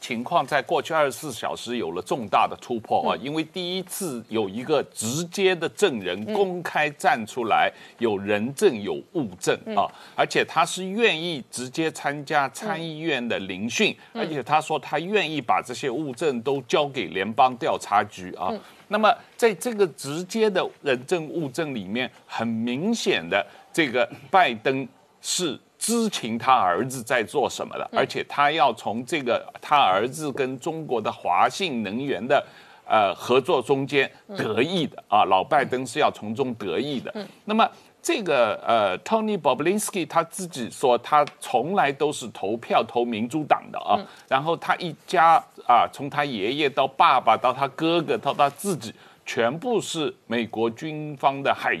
[0.00, 3.16] 情况在过去二十四小时有了重大的突破啊！
[3.20, 18.52] 因为第一次有一个直接的证人公开站出来，有人证有物证啊，而且他是愿意直接参加参议院的聆讯，而且他说他愿意把这些物证都交给联邦调查局啊。
[18.88, 24.86] 那么在这个直接的人证物证里面，很明显的这个拜登
[25.20, 25.58] 是。
[25.78, 32.44] 知情他儿子在做什么的，而且他要从这个他儿子跟中国的华信能源的
[32.86, 37.14] 呃合作中间得益的啊，老拜登是要从中得益的。
[37.44, 37.68] 那么
[38.02, 43.98] 这个呃，Tony Bobolinsky 他自己说，他从来都是投票投民主党的啊，
[44.28, 48.94] 然后他一家啊，从他爷爷到爸爸到他哥哥到他自己。
[49.28, 51.76] 全部是美国军方的海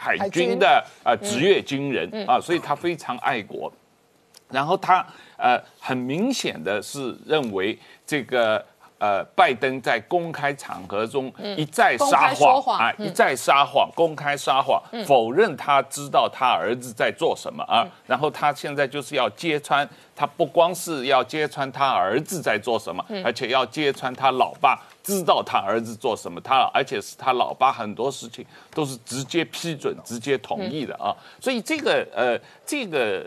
[0.00, 3.70] 海军的啊职业军人啊，所以他非常爱国。
[4.48, 8.64] 然后他呃很明显的是认为这个。
[9.00, 17.88] 呃，拜登在公开场合中一再撒谎啊，一再撒谎，公开撒谎，否认他知道他儿子在做什么啊。
[18.06, 28.44] 然后他现在就是要揭穿，他不光是要揭穿他儿子在做什么，而且要揭穿他老爸知道他儿子做什么，他而且是他老爸很多事情
[28.74, 31.16] 都是直接批准、直接同意的啊。
[31.40, 33.24] 所以这个呃，这个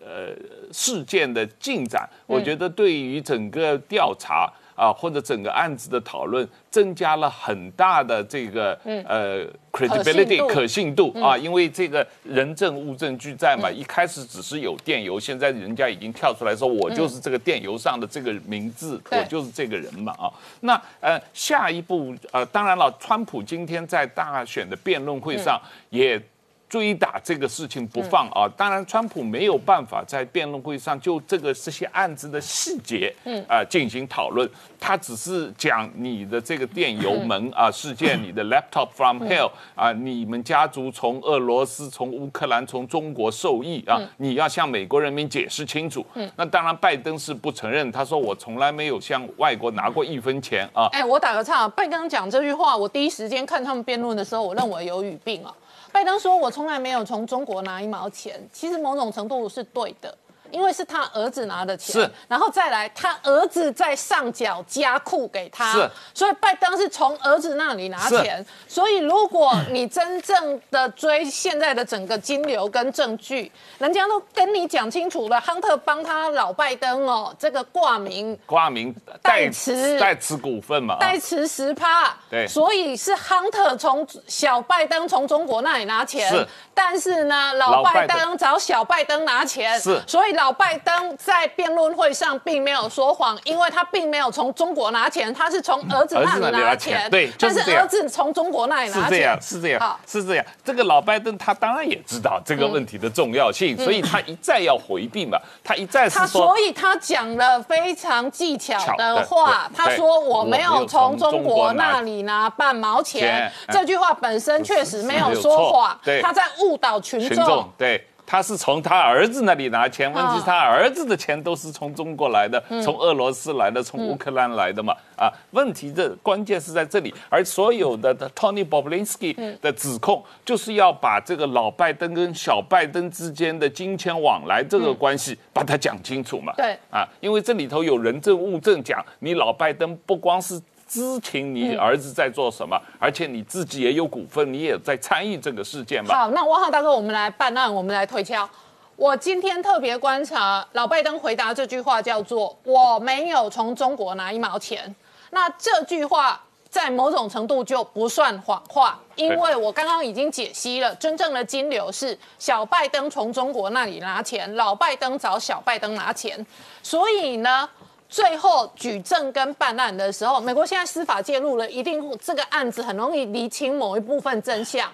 [0.00, 0.32] 呃
[0.72, 4.48] 事件的进展，我觉得对于整个调查。
[4.76, 20.30] 啊，或者整个案子的讨论增加了很大的这个呃 credibility 可信度啊，因为这个人证物证俱在嘛，一开始只是有电邮，现在人家已经跳出来说，我就是这个电邮上的这个名字，我就是这个人嘛啊。
[20.60, 25.60] 那呃，下一步呃，当然了，川普今天在大选的辩论会上
[25.90, 26.22] 也。
[26.68, 28.48] 追打这个事情不放啊！
[28.56, 34.48] 当然，川普没有办法在辩论会上就这个这些案子的细节，嗯啊进行讨论。
[34.78, 46.04] 他只是讲你的这个电油门啊事件，你的 laptop from hell 啊，你们家族从俄罗斯、从乌克兰、从中国受益啊，你要向美国人民解释清楚。
[46.14, 50.88] 嗯，那当然，拜登是不承认，他说我从来没有向外国拿过一分钱啊。
[50.92, 55.54] 哎，我打个岔，拜登讲这句话，我第一时间看他们辩论的时候，我认为有语病啊。
[55.96, 60.14] 拜登说：“我从来没有从中国拿一毛钱。”其实某种程度是对的。
[60.50, 88.36] 因为是他儿子拿的钱，是，然后再来他儿子在上缴加库给他，是，所以拜登是从儿子那里拿钱，所以如果你真正的追现在的整个金流跟证据， 人家都跟你讲清楚了，亨特帮他老拜登哦，这个挂名挂名代持代持股份嘛，代持十趴，对，所以是亨特从小拜登从中国那里拿钱，是，但是呢，老拜登。
[88.36, 90.35] 找小拜登拿钱，是，所以。
[90.36, 97.10] 老拜登在辩论会上并没有说谎，因为他并没有从中国拿钱，他是从儿子那里拿钱。
[97.10, 99.02] 对，但是儿子从中国那里拿钱。
[99.04, 100.46] 是这样，是这样，是这样。
[100.62, 113.50] 这个老拜登他当然也知道这个问题的重要性，所以他一再要回避嘛，他一再是说，所以他讲了非常技巧的话，他说我没有从中国那里拿半毛钱。
[113.70, 117.68] 这句话本身确实没有说谎，他在误导群众。
[117.78, 118.06] 对。
[118.26, 124.92] 他是从他儿子那里拿钱，问题是他儿子的钱都是从中国来的，从俄罗斯来的，从乌克兰来的嘛？
[125.16, 136.52] 啊，问题的关键是在这里，而所有的 Tony Bobulinski 的指控，就是要把这个老拜登跟小拜登之间的金钱往来这个关系把它讲清楚嘛？
[136.56, 140.60] 对，啊，因为这里头有人证物证讲，你老拜登不光是。
[140.88, 146.16] 知情你儿子在做什么，而且你自己也有股份，你也在参与这个事件吧？
[146.16, 148.48] 好，那汪浩大哥，我们来办案，我们来推敲。
[148.94, 154.94] 我今天特别观察老拜登回答这句话，叫做“我没有从中国拿一毛钱”。
[155.30, 166.46] 那这句话在某种程度就不算谎话，因为我刚刚已经解析了，真正的金流是小拜登从中国那里拿钱，老拜登找小拜登拿钱，
[166.82, 167.68] 所以呢。
[168.16, 174.90] 最后举证跟办案的时候，美国现在司法介入了，一定这个案子很容易厘清某一部分真相，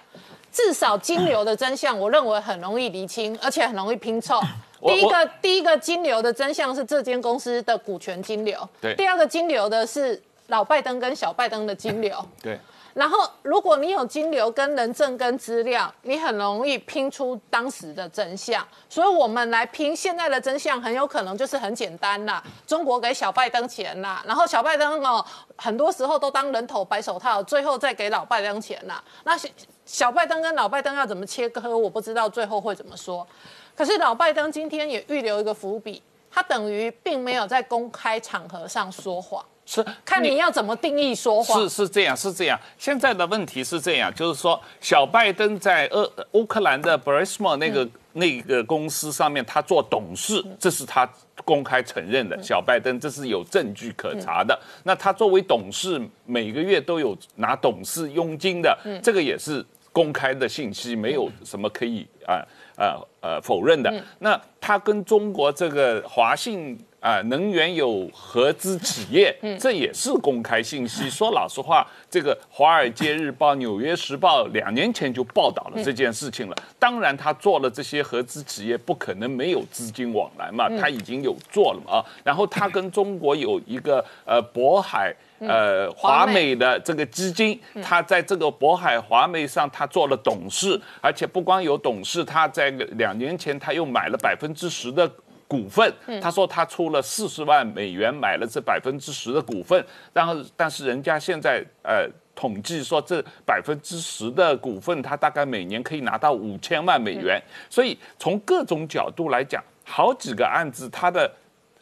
[0.51, 4.41] 至少金流的真相，我认为很容易厘清，而且很容易拼凑。
[4.85, 8.93] 第一个，第一个金流的真相是这间公司的股权金流，对。
[8.95, 12.59] 第二个金流的是老拜登跟小拜登的金流，对。
[12.93, 18.63] 然后，如果你有金流、跟人证、跟资料，你很容易拼出当时的真相。
[18.87, 22.43] 所以，我们来拼现在的真相，很有可能就是很简单啦。
[22.67, 25.25] 中国给小拜登钱啦，然后小拜登哦，
[25.57, 29.03] 很多时候都当人头白手套，最后再给老拜登钱啦。
[29.23, 29.49] 那小
[29.85, 33.27] 小拜登跟老拜登要怎么切割，我不知道最后会怎么说。
[33.75, 39.43] 可是老拜登今天也预留一个伏笔，他等于并没有在公开场合上说谎。
[39.65, 41.59] 是看你要怎么定义说话。
[41.59, 42.59] 是是这样，是这样。
[42.77, 51.09] 现在的问题是这样，就是说，小拜登在俄乌克兰的 b r i s m o 那个那个公司上面，他做董事，这是他
[51.45, 52.37] 公开承认的。
[52.43, 54.57] 小拜登这是有证据可查的。
[54.83, 62.43] 那他作为董事，每个月都有拿董事佣金的，这个也是公开的信息，没有什么可以啊
[62.75, 63.93] 呃呃否认的。
[64.19, 66.77] 那他跟中国这个华信。
[67.03, 71.07] 啊，能源有合资企业，这也是公开信息。
[71.11, 76.55] 说老实话，这个《华尔街日报》《纽约时报》两年前就报道了这件事情了。
[76.79, 82.05] 当然，他做了这些合资企业，不可能没有资金往来嘛，他已经有做了嘛啊。
[82.23, 95.11] 然后他跟中国有一个 呃渤海呃华美的这个基金，他在这个渤海华美上他做了董事，而且不光有董事，他在两年前他又买了百分之十的。
[95.53, 107.39] 股份，他说他出了四十万美元买了这百分之十的股份，然后但是人家现在呃统计说这百分之十的股份，他大概每年可以拿到五千万美元，
[107.69, 111.31] 所以从各种角度来讲，好几个案子他的。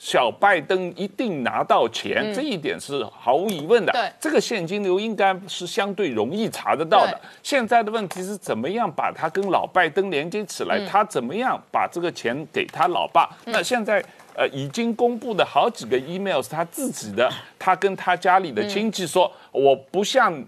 [0.01, 3.93] 小拜登一定拿到钱，这一点是毫无疑问的。
[3.93, 7.21] 对，这个现金流应该是相对容易查得到的。
[7.43, 10.83] 现在的问题是怎么样把他跟老拜登连接起来？
[10.87, 13.29] 他怎么样把这个钱给他老爸？
[13.45, 20.43] 那现在呃已经公布的好几个 email 是他自己的，他跟他家里的亲戚说，我不像。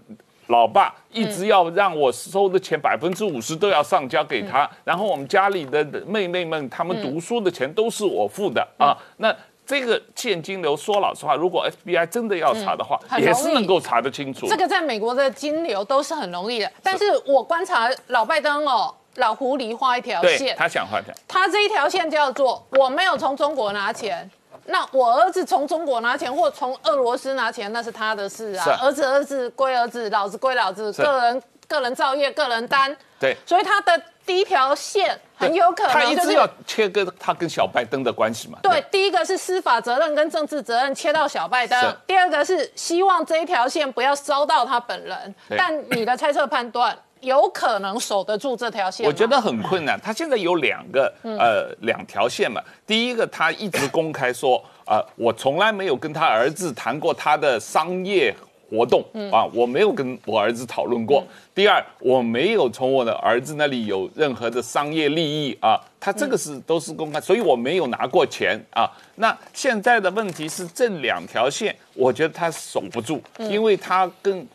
[0.48, 8.96] 老爸一直要让我收的钱百分之五十都要上交给他，然后我们家里的妹妹们他们读书的钱都是我付的啊。
[9.16, 9.34] 那
[9.66, 14.46] 这个现金流，说老实话，如果 FBI 真的要查的话，也是能够查得清楚。
[14.46, 24.30] 这个在美国的金流都是很容易的，但是我观察老拜登哦，老狐狸画一条线，他想画条，他这一条线叫做我没有从中国拿钱。
[24.66, 28.78] 那我儿子从中国拿钱或从俄罗斯拿钱，那是他的事啊。
[28.82, 32.96] 儿子儿子归儿子，老子归老子，个人个人造业，个人担。
[33.20, 38.58] 对，所以他的第一条线很有可能他一直要切割他跟小拜登的关系嘛。
[38.62, 45.34] 对，第一个是司法责任跟政治责任切到小拜登，第二个是希望这一条线不要烧到他本人。
[45.56, 46.96] 但你的猜测判断？
[47.24, 49.06] 有可能守得住这条线？
[49.06, 49.98] 我觉得很困难。
[50.00, 52.60] 他现在有两个呃两条线嘛。
[52.86, 58.34] 第一个，他一直公开说啊，我从来没有跟他儿子谈过他的商业
[58.68, 59.02] 活动
[59.32, 61.24] 啊，我没有跟我儿子讨论过。
[61.54, 65.80] 第二，我没有从我的儿子那里有任何的商业利益啊。
[65.98, 68.90] 他这个是都是公开，所以我没有拿过钱啊。
[69.16, 74.46] 那现在的问题是这两条线，我觉得他守不住，因为他跟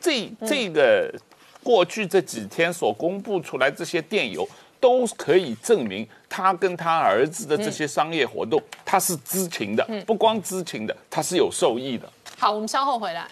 [0.00, 1.12] 这这个。
[1.62, 4.48] 过去这几天所公布出来这些电邮，
[4.80, 12.08] 都可以证明他跟他儿子的这些商业活动，他是知情的，不光知情的，他是有受益的。
[12.38, 13.28] 好，我们稍后回来。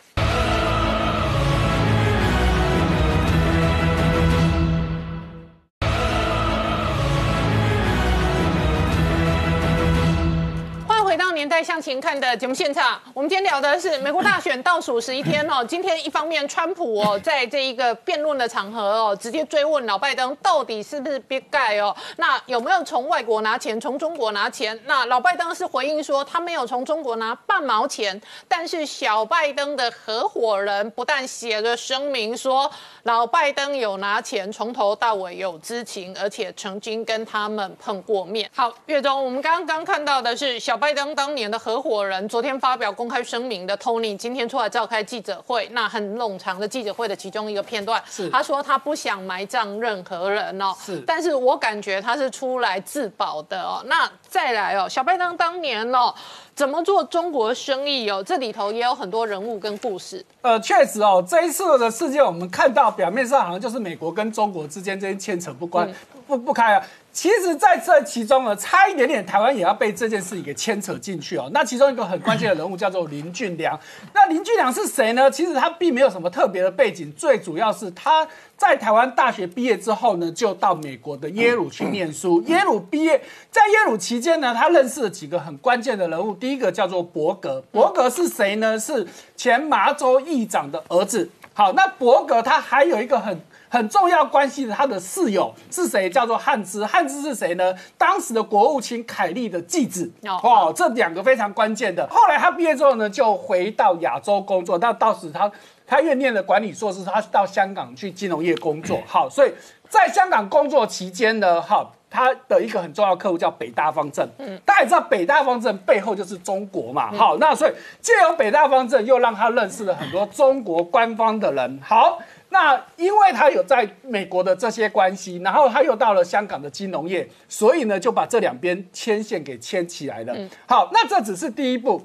[11.10, 15.64] 回到年代向前看的节目现场，我们今天聊的是美国大选倒数十一天哦。
[15.64, 24.78] 今天一方面，川普哦，在这一个辩论的场合哦，直接追问老拜登到底是不是 Big Guy 哦，那有没有从外国拿钱，从中国拿钱？
[24.86, 32.70] 那老拜登是回应说他没有从中国拿半毛钱，但是小拜登的合伙人不但写了声明说
[33.02, 38.48] 老拜登有拿钱，从头到尾有知情，而且曾经跟他们碰过面。
[38.54, 41.30] 好，岳中，我们刚刚看到的是小拜登当。
[41.30, 53.80] 当年的合伙人昨天发表公开声明的 Tony，今天出来召开记者会，那很冗长的记者会的其中一个片段，是他说他不想埋葬任何人哦，是，但是我感觉他是出来自保的哦。
[53.86, 56.12] 那再来哦，小拜登当年哦。
[56.52, 58.22] 怎么做中国生意哦？
[58.22, 60.22] 这里头也有很多人物跟故事。
[60.42, 65.90] 呃，确实哦，这一次的事件，我们看到表面上好像就是美国跟中国之间这些牵扯不关
[66.26, 66.86] 不不开啊。
[67.12, 71.50] 其实在这其中呢，差一点点，台湾也要被这件事情给牵扯进去哦。
[71.52, 73.78] 那其中一个很关键的人物叫做林俊良。
[74.14, 75.30] 那林俊良是谁呢？
[75.30, 78.26] 其实他并没有什么特别的背景，最主要是他。
[78.56, 82.42] 在台湾大学毕业之后呢，就到美国的耶鲁去念书。
[82.42, 83.18] 耶鲁毕业，
[83.50, 86.34] 在耶鲁期间呢，他认识了几个很关键的人物。
[86.34, 88.78] 第一个叫做伯格，伯格是谁呢？
[88.78, 91.30] 是前麻州议长的儿子。
[91.54, 93.40] 好，那伯格他还有一个很
[93.70, 96.10] 很重要关系的，他的室友是谁？
[96.10, 96.84] 叫做汉兹。
[96.84, 97.72] 汉兹是谁呢？
[97.96, 100.10] 当时的国务卿凯利的继子。
[100.42, 102.06] 哦，这两个非常关键的。
[102.10, 104.76] 后来他毕业之后呢，就回到亚洲工作。
[104.78, 105.50] 那到时他。
[105.92, 109.00] 他越念了管理硕士，他到香港去金融业工作。
[109.08, 109.52] 好，所以
[109.88, 114.24] 在香港工作期间呢，哈，他的一个很重要客户叫北大方正。
[114.38, 117.10] 嗯，大家也知道北大方正背后就是中国嘛。
[117.10, 121.80] 好，那所以借由北大方正，又让他认识了很多中国官方的人。
[121.82, 130.36] 好，那因为他有在美国的这些关系，然后他又到了香港的金融业，所以呢就把这两边牵线给牵起来了。
[130.66, 132.02] 好，那这只是第一步。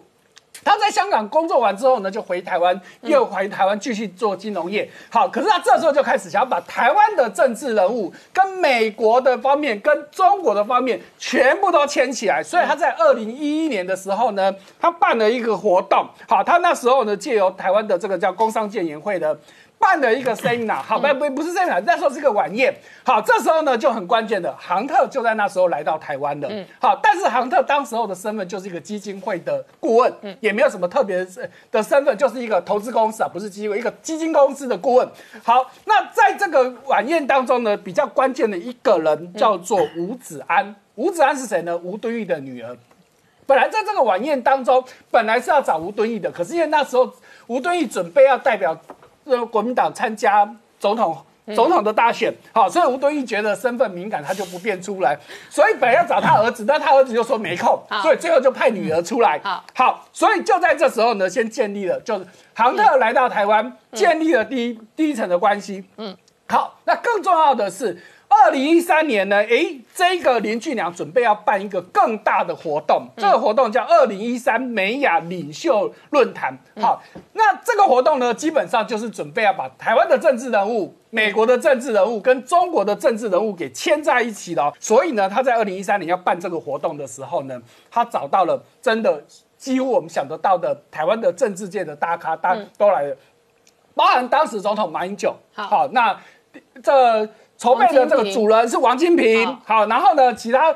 [0.63, 4.89] 他在香港工作完之后呢，就回台湾，又回台湾继续做金融业。
[5.09, 12.41] 好，可是他这时候就开始想要把台湾的政治人物跟美国的方面、跟中国的方面全部都牵起来。
[12.41, 16.07] 所以他在二零一一年的时候呢，他办了一个活动。
[16.27, 19.37] 好，他那时候呢，借由台湾的这个叫工商建研会的。
[19.85, 22.75] 办的一个 seminar，好，不不不是 seminar，那时候是个晚宴。
[23.03, 26.47] 好，这时候呢就很关键的，杭特就在那时候来到台湾了。
[26.49, 31.23] 嗯，好，但是杭特当时候的身份就是一个基金会的顾问，嗯，也没有什么特别
[31.71, 35.07] 的身份，就是一个投资公司啊，不是基金会，一个基金公司的顾问。
[35.43, 40.75] 好，那在这个晚宴当中呢，比较关键的一个人叫做吴子安。
[40.95, 41.77] 吴子安是谁呢？
[41.77, 42.75] 吴敦义的女儿。
[43.45, 47.13] 本来在这个晚宴当中，本来是要找吴敦义的，可是因为那时候
[47.45, 48.75] 吴敦义准备要代表。
[49.25, 50.47] 这国民党参加
[50.79, 51.17] 总统
[51.55, 55.17] 总统的大选，好，所以吴敦义觉得身份敏感，他就不便出来，
[55.49, 59.39] 所以本来要找他儿子，但他儿子又说没空，所以最后就派女儿出来。
[59.75, 65.83] 好，所以就在这时候呢，先建立了，就是杭特来到台湾，建立了第一第一层的关系。
[65.97, 66.17] 嗯，
[66.47, 68.01] 好，那更重要的是。
[68.43, 76.55] 二零一三年呢，诶，这个林俊良准备要办一个更大的活动，这个活动叫二零一三美雅领袖论坛。
[76.79, 77.01] 好，
[77.33, 84.73] 那这个活动呢，基本上就是准备要把台湾的政治人物、美国的政治人物跟中国的政治人物给牵在一起了。
[84.79, 89.23] 所以呢，他在二零一三年要办这个活动的时候呢，他找到了真的
[89.57, 93.15] 几乎我们想得到的台湾的政治界的大咖，大都来了，
[93.95, 95.35] 包含当时总统马英九。
[95.53, 96.19] 好，那
[96.83, 97.27] 这。
[97.57, 100.75] 筹备的这个主人是王金平，好，然后呢，其他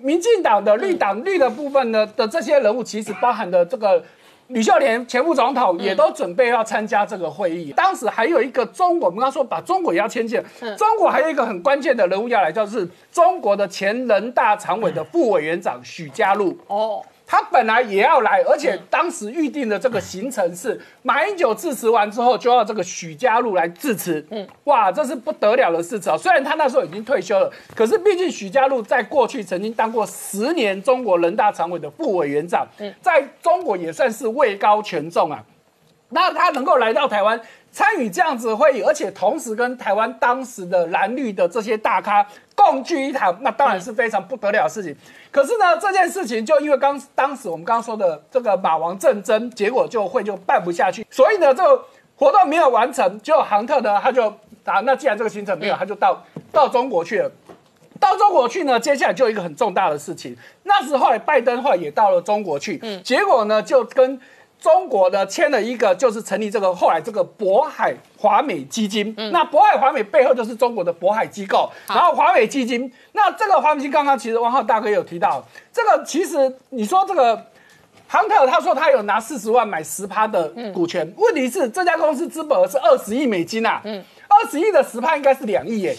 [0.00, 4.02] 民进党的绿党绿的部分呢的这些人物，其实包含的这个
[4.48, 7.72] 吕秀莲前副总统也都准备要参加这个会议。
[7.72, 10.42] 当时还有一个中国，我们刚说把中国也要牵进，
[10.76, 16.56] 中国还有一个很关键的人物要来，就是中国的前人大常委的副委员长许家路。
[16.68, 17.02] 哦。
[17.26, 24.24] 他本来也要来，而且当时预定的这个行程是马英九致辞完之后，就要这个许家路来致辞。
[24.30, 26.18] 嗯，哇，这是不得了的事情啊！
[26.18, 32.66] 虽然他那时候已经退休了，可是毕竟许家路在过去曾经当过十年中国人大常委的副委员长，
[33.00, 35.42] 在中国也算是位高权重啊。
[36.10, 37.40] 那他能够来到台湾。
[37.74, 42.24] 参与这样子会议，而且同时跟台湾当时的蓝绿的这些大咖
[42.54, 44.94] 共聚一堂，那当然是非常不得了的事情。
[45.32, 51.84] 可是呢，这件事情就因为刚当时我们刚刚说的这个马王政争，结果就会就办不下去，所以呢，这个
[52.14, 53.20] 活动没有完成。
[53.20, 54.28] 就杭特呢，他就
[54.64, 56.22] 啊，那既然这个行程没有，他就到
[56.52, 57.28] 到中国去了。
[57.98, 60.36] 到中国去呢，接下来就一个很重大的事情。
[60.62, 64.20] 那时候拜登后来也到了中国去，嗯，结果呢就跟。
[64.64, 69.14] 中国呢签了一个，就是成立这个后来这个渤海华美基金。
[69.30, 72.90] 那渤海华美背后就是中国的渤海机构，然后华美基金。
[73.12, 77.38] 那这个华美基金刚刚其实汪浩大哥有提到，这个其实你说这个
[78.08, 85.94] 杭特他说他有拿四十万买十趴的股权，问题是这家公司资本额是二十亿美金啊，二十亿的十趴应该是两亿耶。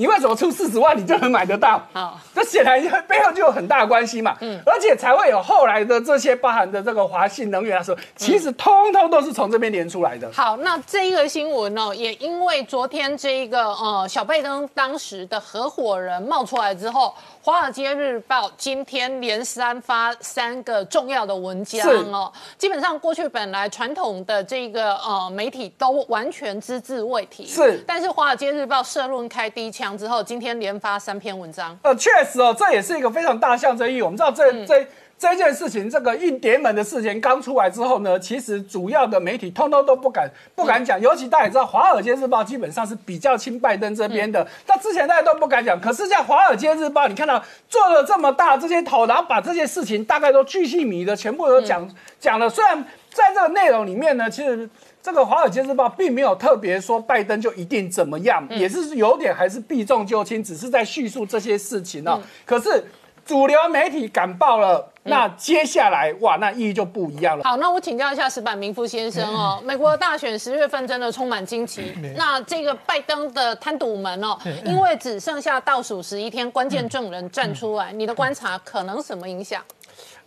[0.00, 1.78] 你为什么出四十万，你就能买得到？
[1.92, 4.34] 好，这显然背后就有很大的关系嘛。
[4.40, 10.26] 嗯，而且才会有后来的这些包含的这个华信能源的时候，其实通通都是从这边连出来的。
[10.32, 17.14] 好，那这一个新闻呢，也因为昨天这一个呃小拜登当时的合伙人冒出来之后。
[17.42, 27.82] 《华尔街日报》今天连三发三个重要的文章哦，基本上过去本来传统的这个呃媒体都完全只字未提，是。
[27.86, 31.78] 但是《华尔街日报》社论开第一枪之后，今天连发三篇文章。
[31.82, 34.02] 呃，确实哦，这也是一个非常大象征意义。
[34.02, 34.86] 我们知道这这。
[35.20, 45.78] 这件事情，这个印碟门的事情刚出来之后呢，其实主要的媒体通通都不敢不敢讲，尤其大家也知道，《华尔街日报》基本上是比较亲拜登这边的，那之前大家都不敢讲。
[45.78, 51.86] 可是，像《华尔街日报》，你看到做了这么大这些头，然后把这些事情大概都巨细靡的全部都讲
[52.18, 52.48] 讲了。
[52.48, 54.66] 虽然在这个内容里面呢，其实
[55.02, 62.20] 这个《华尔街日报》并没有特别说拜登就一定怎么样，也是有点还是避重就轻，只是在叙述这些事情呢。
[62.44, 62.84] 可是。
[63.22, 67.44] 主流媒体敢报了，那接下来哇，那意义就不一样了。
[67.44, 71.94] 好，那我请教一下石板明夫先生哦，美国大选十月份真的充满惊奇。
[72.16, 79.62] 那这个拜登的贪赌门哦，因为只剩下倒数十一天，关键证人站出来，你的观察可能什么影响？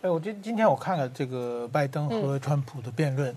[0.00, 3.34] 哎，我今今天我看了这个拜登和川普的辩论，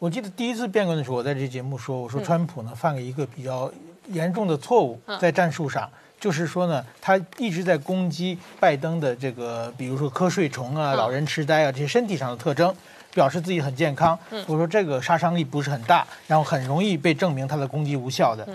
[0.00, 3.70] 我记得第一次辩论的时候，我在这节目说，我说川普呢犯了一个比较
[4.06, 5.86] 严重的错误，在战术上。
[6.18, 12.74] 就是说呢，他一直在攻击拜登的这个，比如说瞌睡虫啊、老人痴呆啊这些身体上的特征，
[13.12, 14.18] 表示自己很健康。
[14.46, 18.48] 我说这个杀伤力不是很大，然后很容易被证明他的攻击无效的。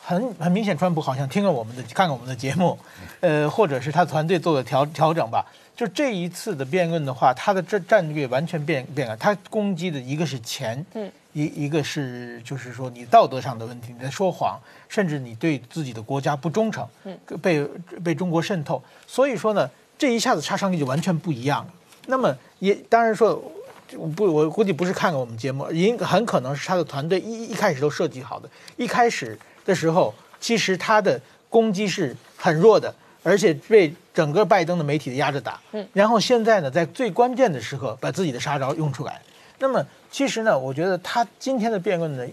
[0.00, 2.76] 很很明显，川普好像听了我们的，看了我们的节目，
[3.20, 5.44] 呃，或者是他团队做的调调整吧。
[5.78, 9.16] 就这一次的辩论的话，他的战战略完全变变了。
[9.16, 17.64] 他攻击的一个是钱，嗯，一一个是就是说你道德上的问题，你在说谎，甚至你对自己的国家不忠诚，嗯，被
[18.02, 18.82] 被中国渗透。
[19.06, 21.72] 所以说呢，这一下子杀伤力就完全不一样了。
[22.08, 23.40] 那么也当然说，
[24.16, 28.50] 不，我估计不是看了我们节目，应很可能是他的团队一一开始都设计好的。
[28.76, 32.92] 一开始的时候，其实他的攻击是很弱的。
[33.28, 39.20] 而且被整个拜登的媒体压着打，嗯，然后现在呢，在最关键的时刻把自己的杀招用出来。
[39.58, 42.26] 那么其实呢，我觉得他今天的辩论呢，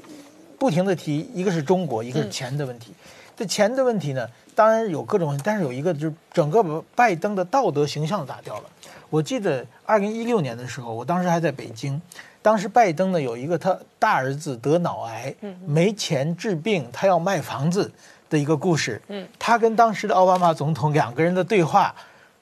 [0.57, 2.93] 不停的提一个是中国，一个是钱的问题。
[3.35, 6.63] 这钱的问题呢，当然有各种问题，但是有一个就是整个
[6.95, 8.63] 拜登的道德形象打掉了。
[9.09, 12.01] 我记得二零一六年的时候，我当时还在北京，
[12.41, 15.35] 当时拜登呢有一个他大儿子得脑癌，
[15.67, 17.91] 没钱治病，他要卖房子。
[18.35, 21.95] 的一个故事，嗯，他跟当时的奥巴马总统两个人的对话，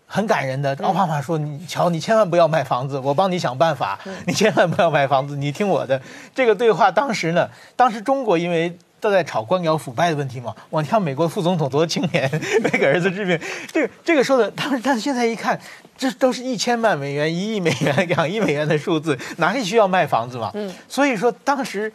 [0.07, 0.76] 很感人的。
[0.82, 3.99] 奥巴马说：“你瞧，你千万不要卖房子，我帮你想办法。
[4.26, 6.02] 你千万不要卖房子，你听我的。”
[6.34, 12.28] 这个对话当时呢，当时中国因为都在炒官僚腐败的问题嘛，我看美国副总统多青年，
[12.64, 13.40] 没 给儿子治病。
[13.72, 15.60] 这个这个说的，当时但是现在一看，
[15.95, 20.49] 这都是一千万美元、一亿美元、两亿美元的数字，哪里需要卖房子嘛？
[20.56, 21.94] 嗯，所以说当时。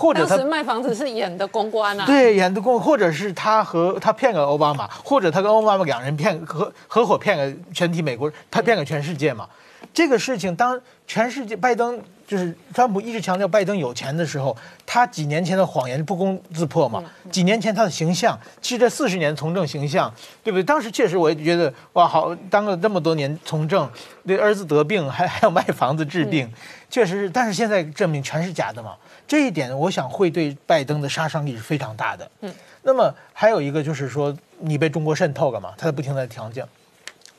[0.00, 9.46] 或者当时卖房子是演的公关啊，对，演的公，或者是他和他骗个奥巴马，或者他跟奥巴马两人骗合合伙骗了全体美国，他骗了全世界嘛。
[9.92, 14.56] 这个事情当全世界拜登就是川普一直强调拜登有钱的时候，
[14.86, 17.02] 他几年前的谎言不攻自破嘛。
[17.30, 20.10] 几年前他的形象，其实这四十年从政形象，
[20.42, 20.62] 对不对？
[20.62, 23.86] 当时确实我也觉得哇，好当了这么多年从政，
[24.22, 26.50] 那儿子得病还还要卖房子治病，
[26.88, 27.30] 确实是。
[27.30, 28.94] 但是现在证明全是假的嘛。
[29.30, 32.28] 这一点，我想会对拜登的杀伤力是非常大的。
[32.40, 32.52] 嗯，
[32.82, 35.72] 那么还有一个就是说，你被中国渗透了嘛？
[35.78, 36.68] 他在不停的强调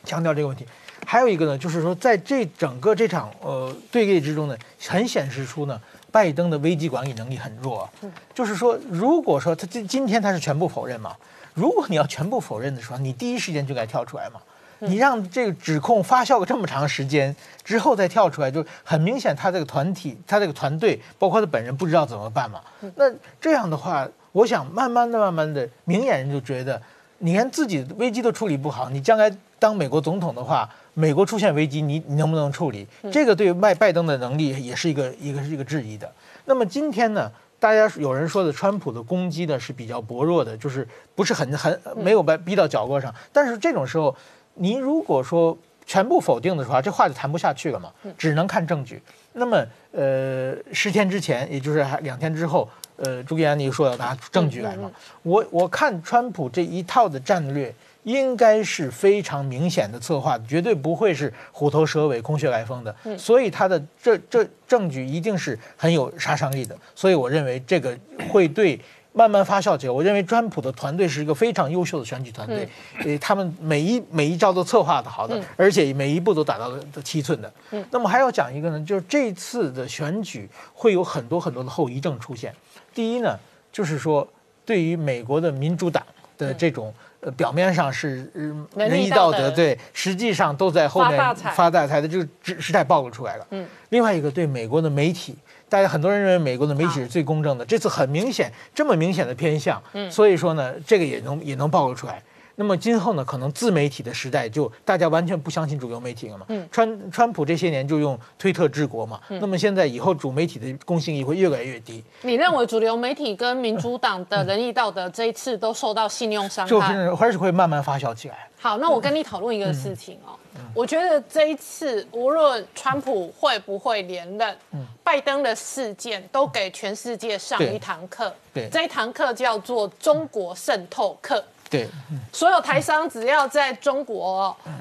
[0.05, 0.65] 强调这个问题。
[1.05, 4.57] 还有一个呢，就是说，在这整个这场呃对立之中呢，
[4.87, 5.81] 很显示出呢，
[6.13, 7.89] 拜登的危机管理能力很弱。
[8.03, 11.13] 嗯，就是说，如果说他今今天他是全部否认嘛，
[11.53, 14.39] 如果你要全部否认的时候，你第一时间就该跳出来嘛。
[14.81, 22.61] 你让这个指控发酵了这么长时间之后再跳出来，就很明显，他这个团体、他这个团队，包括他本人，不知道怎么办嘛。
[22.95, 23.05] 那
[23.39, 26.81] 这样的话，我想慢慢的、慢慢的，明眼人就觉得，
[27.19, 32.87] 你连自己危机都处理不好，你将来当美国总统的话，美国出现危机，你你能不能处理？
[33.11, 36.11] 这个对拜拜登的能力也是一个一个是一个质疑的。
[36.45, 43.13] 那么今天呢，大家有人说的，川普的攻击呢是比较薄弱的，就是不是很很没有被逼到角落上。
[43.31, 44.15] 但是这种时候。
[44.55, 49.01] 您如果说全部否定的话，这话就谈不下去了嘛，只能看证据。
[49.33, 54.89] 那么，呃，十天之前，也就是还两天之后，呃，朱利安尼说要拿出证据来嘛。
[55.23, 57.73] 我我看川普这一套的战略，
[58.03, 62.95] 应该是非常明显的策划，绝对不会是虎头蛇尾、空穴来风的。
[63.17, 66.77] 所以他的这这证据一定是很有杀伤力的。
[66.95, 67.97] 所以我认为这个
[68.29, 68.79] 会对。
[69.13, 72.67] 慢慢发酵起来，我认为川普的团队是一个非常优秀的选举团队，
[73.03, 77.51] 呃，他们每一每一招都策划的好的，而且每一步都打到了七寸的。
[77.91, 82.55] 那么还要讲一个呢，就是这次的选举会有很多很多的后遗症出现。
[82.93, 83.37] 第一呢，
[83.69, 84.25] 就是说
[84.65, 86.01] 对于美国的民主党
[86.37, 88.31] 的这种呃表面上是
[88.75, 93.47] 仁义道德，对，实际上都在后面发大财的这个时代暴露出来了。
[93.49, 95.35] 嗯，另外一个对美国的媒体。
[95.71, 102.21] 大家很多人认为美国的媒体是最公正的，这次很明显这么明显的偏向，嗯所以说呢，这个也能也能暴露出来。
[102.55, 106.45] 那么今后呢，可能自媒体的时代就大家完全不相信主流媒体了嘛。
[106.49, 112.03] 嗯川川普这些年就用推特治国嘛，那么现在以后主媒体的公信力会越来越低。
[112.23, 116.69] 你认为主流媒体跟民主党的仁义道德这一次都受到信用伤害？
[116.69, 118.49] 就是还是会慢慢发酵起来。
[118.59, 120.35] 好，那我跟你讨论一个事情哦。
[120.73, 124.57] 我觉得这一次，无论川普会不会连任，
[125.03, 128.33] 拜登的事件都给全世界上一堂课。
[128.53, 131.43] 对，这一堂课叫做中国渗透课。
[131.69, 131.87] 对，
[132.33, 134.73] 所有台商只要在中国，嗯。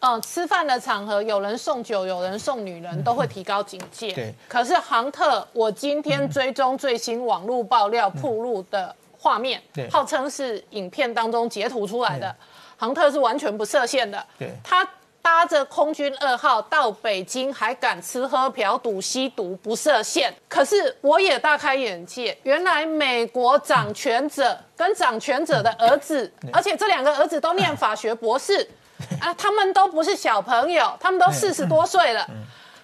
[0.00, 4.12] 嗯，吃饭的场合有人送酒，有人送女人，都会提高警戒。
[4.12, 9.60] 对，可是杭特，我今天追踪最新网络爆料铺路的画面，
[9.90, 12.34] 号称是影片当中截图出来的，
[12.78, 14.24] 杭特是完全不设限的。
[14.38, 14.88] 对，他。
[15.20, 20.34] 搭着空军二号到北京，还敢吃喝嫖赌吸毒不设限。
[20.48, 28.68] 可是我也大开眼界，原来美国掌权者跟掌权者的儿子， 而且这两个儿子都念法学博士
[29.20, 32.26] 啊，他们都不是小朋友，他们都四十多岁了，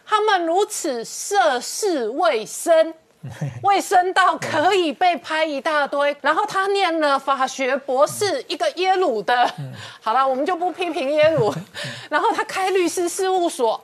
[0.05, 2.95] 他们如此涉世未深，
[3.63, 9.51] 卫生到可以被拍一大堆，然后他念了法学博士，一个耶鲁的，
[10.01, 11.53] 好了，我们就不批评耶鲁，
[12.11, 13.81] 然后他开律师事务所，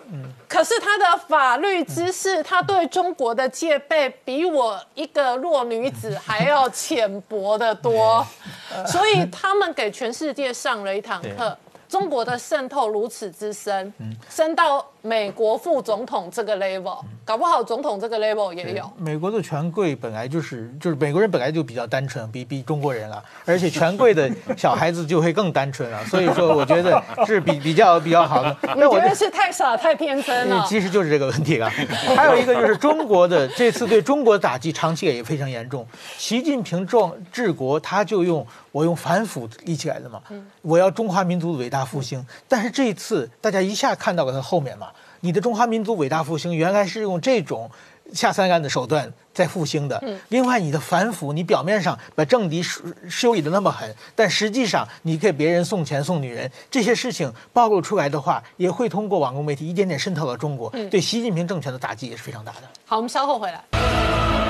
[0.47, 8.27] 可是他的法律知识，他对中国的戒备比我一个弱女子还要浅薄的多，
[8.87, 11.57] 所以他们给全世界上了一堂课。
[11.89, 13.93] 中国的渗透如此之深，
[14.29, 18.91] 深到美国副总统这个 level，搞不好总统这个 level 也有。
[18.99, 26.05] 美国的权贵本来就是就是美国人本来就比较单纯，比比中国人啊，而且权贵的 小孩子就会更单纯了。
[26.05, 28.57] 所以说，我觉得是比比较比较好的。
[28.77, 30.65] 那我觉得是太傻太天真了？
[30.69, 31.71] 其实就是这个问题啊。
[32.17, 35.87] 还有一个就是中国的这次对中国的打击长期也非常严重。
[36.19, 38.47] 习近平壮治国，他就用。
[38.73, 40.23] 我用反腐立起来的嘛，
[40.63, 42.25] 我要中华民族的伟大复兴。
[42.47, 44.87] 但是这一次，大家一下看到了他后面嘛，
[45.21, 47.71] 你的中华民族伟大复兴原来是用这种
[48.13, 50.03] 下三滥的手段在复兴的。
[50.29, 52.63] 另外，你的反腐，你表面上把政敌
[53.09, 62.63] 修理的那么狠，但实际上你给别人送钱送女人这些事情暴露出来的话，也会通过网络媒体一点点渗透到中国，对习近平政权的打击也是非常大的。
[62.87, 64.50] 好，我们稍后回来。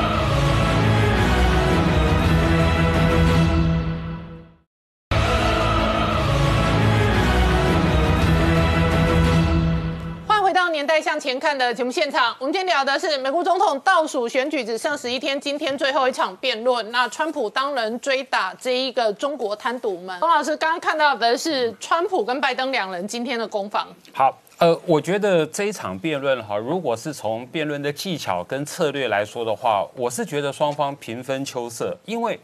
[11.41, 16.89] 看的节目现场，我们今天聊的是美国总统倒数选举只剩十一天，今天最后一场辩论。
[16.91, 23.89] 那川普当人追打这一个中国贪渎们，董老师刚刚看到的是川普跟拜登两人今天的攻防。
[24.13, 32.39] 好，呃，我觉得这一场辩论哈，如果是从辩论的技巧跟策略来说的话，我是觉得双方平分秋色，因为。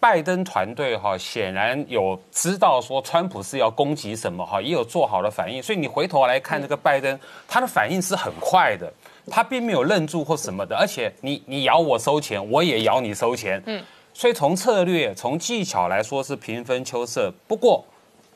[0.00, 7.18] 拜登团队哈显然有知道说川普是要攻击什么哈，也有做好的反应，所以你回头来看这个拜登，
[7.48, 8.92] 他的反应是很快的，
[9.28, 13.82] 他并没有愣住或什么的，而且你你咬我收钱，我也咬你收钱，嗯，
[14.14, 17.32] 所以从策略从技巧来说是平分秋色。
[17.48, 17.84] 不过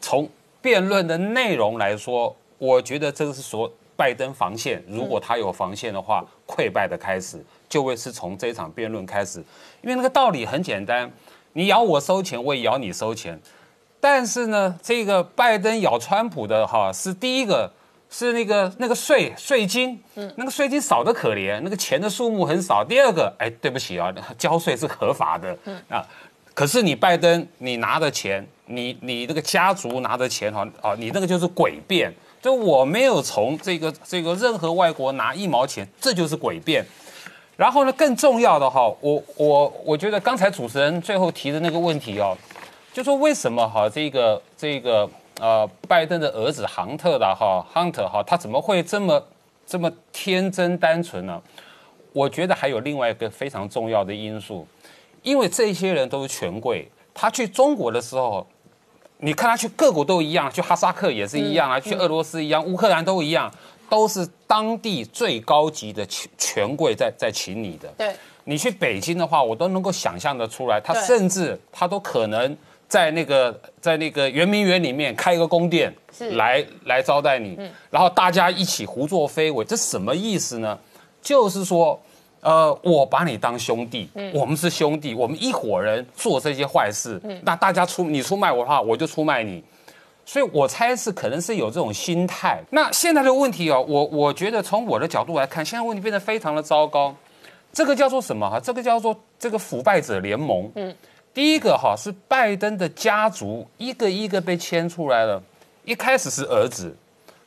[0.01, 0.29] 从
[0.61, 9.39] 辩论的内容来说，我觉得这个是说拜登防线，如果他有防线的话，溃败的开始就会是从这场辩论开始，
[9.81, 11.09] 因为那个道理很简单。
[11.55, 13.39] 你咬我收钱，我也咬你收钱，
[14.01, 17.71] 但是呢，这个拜登咬川普的哈是第一个，
[18.09, 22.85] 是那个那个税税金，嗯，那个税金少的可怜，那个钱的数目很少。
[22.85, 26.07] 第二个，哎，对不起啊，交税是合法的，嗯啊，
[26.55, 36.85] 可是你拜登，你拿的钱，你你这个家族拿的钱哈啊，你那个就是诡辩，就我没有从这个这个任何外国拿一毛钱，这就是诡辩。
[37.57, 42.37] 然后呢，更重要的哈，我我我觉得刚才主持人最后提的那个问题哦，
[42.93, 45.09] 就说为什么哈这个这个
[45.39, 49.23] 呃拜登的儿子杭特的哈 Hunter 哈，他怎么会这么
[49.67, 51.41] 这么天真单纯呢？
[52.13, 54.67] 我觉得还有另外一个非常重要的因素，
[55.23, 58.47] 因为这些人都是权贵，他去中国的时候，
[59.19, 63.51] 你看他去各国都一样，去哈萨克也是一样啊，去俄罗斯一样，乌克兰都一样。
[63.93, 67.87] 都是当地最高级的权权贵在在请你的。
[67.99, 68.11] 对，
[68.45, 72.57] 你去北京的话，我都能够想象得出来，他甚至他都可能
[72.89, 75.95] 在那个在那个圆明园里面开一个宫殿，
[76.31, 77.55] 来来招待你，
[77.91, 80.79] 然后大家一起胡作非为，这什么意思呢？
[81.21, 82.01] 就是说，
[82.41, 89.63] 呃，我把你当兄弟，我们是兄弟，我们一伙人做这些坏事，那大家出你出卖我的话，我就出卖你。
[90.25, 92.63] 所以我猜是可能是有这种心态。
[92.71, 97.15] 那现在的问题哦，我我觉得从我的角度来看，现在问题变得非常的糟糕。
[97.73, 98.61] 这个叫做什么哈？
[98.61, 100.71] 这个叫做这个腐败者联盟。
[100.77, 100.95] 嗯，
[101.35, 105.43] 第一个哈是拜登的家族一个一个被牵出来了。
[105.85, 106.95] 一开始是儿子，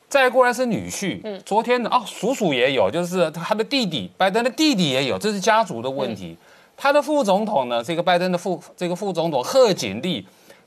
[0.08, 1.20] 再过来是女婿。
[1.24, 6.36] 嗯，昨天的哦，叔叔也有，就是他的弟弟，拜登的弟弟也有，这是家族的问题。
[6.76, 10.26] 他的副总统呢，这个拜登的副这个副总统贺锦丽。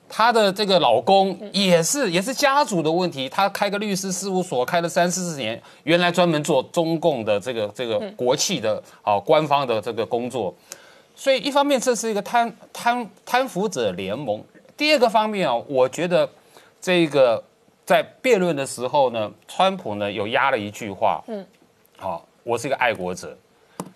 [0.09, 10.53] 她的这个老公也是也是家族的问题，他开个律师事务所开了三四十年，原来专门做中共的这个这个国企的啊官方的这个工作，
[11.15, 14.43] 所以一方面这是一个贪贪贪腐者联盟，
[14.75, 16.27] 第二个方面啊，我觉得
[16.81, 17.41] 这个
[17.85, 21.45] 在辩论的时候呢，川普呢有压了一句话，嗯，
[21.97, 23.37] 好，我是一个爱国者。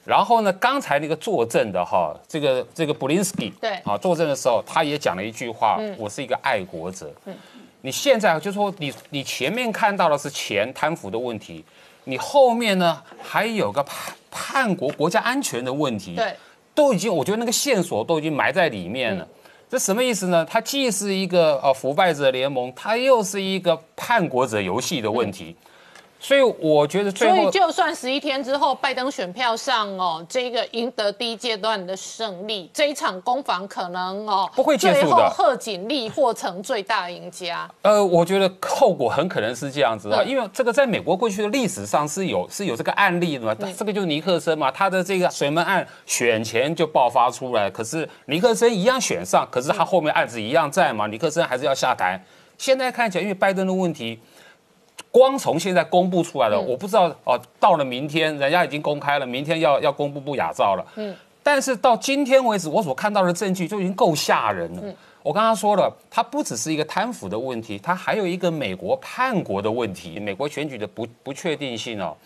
[0.06, 0.52] 然后呢？
[0.54, 7.10] 刚才那个作证的哈，这个这个布林斯基，对，啊，作证的时候他也讲了一句话：，我是一个爱国者。
[7.26, 7.34] 嗯，
[7.82, 11.64] 你现在就说你你前面看到的是钱贪腐的问题，
[12.04, 16.36] 你后面呢还有个叛叛国国家安全的问题，对，
[16.76, 19.26] 都已经我觉得那个线索都已经埋在里面了。
[19.70, 20.46] 这什么意思呢？
[20.48, 25.56] 它既是一个呃腐败者联盟，它又是一个叛国者游戏的问题。
[26.24, 35.02] 所以我觉得最后，所以就算十一天之后拜登选票上哦，这个赢得第一阶段的胜利，这一场攻防可能哦不会结束的。
[35.02, 37.70] 最后贺锦丽或成最大赢家。
[37.82, 52.24] 呃，我觉得后果很可能是这样子啊，因为这个在美国过去的历史上是有是有这个案例的嘛，这个就是尼克森嘛，他的这个水门案选前就爆发出来，可是尼克森一样选上，可是他后面案子一样在嘛，尼克森还是要下台。
[52.58, 54.18] 现在看起来，因为拜登的问题。
[55.14, 57.40] 光从现在公布出来的，我不知道哦。
[57.60, 60.84] 到了明天，人家已经公开了，明天要要公布不雅照了。
[60.96, 64.82] 嗯，但是到今天为止，我所看到的证据就已经够吓人了。
[65.22, 72.18] 我刚刚说了，它不只是一个贪腐的问题，它还有一个美国叛国的问题，美国选举的不不确定性哦。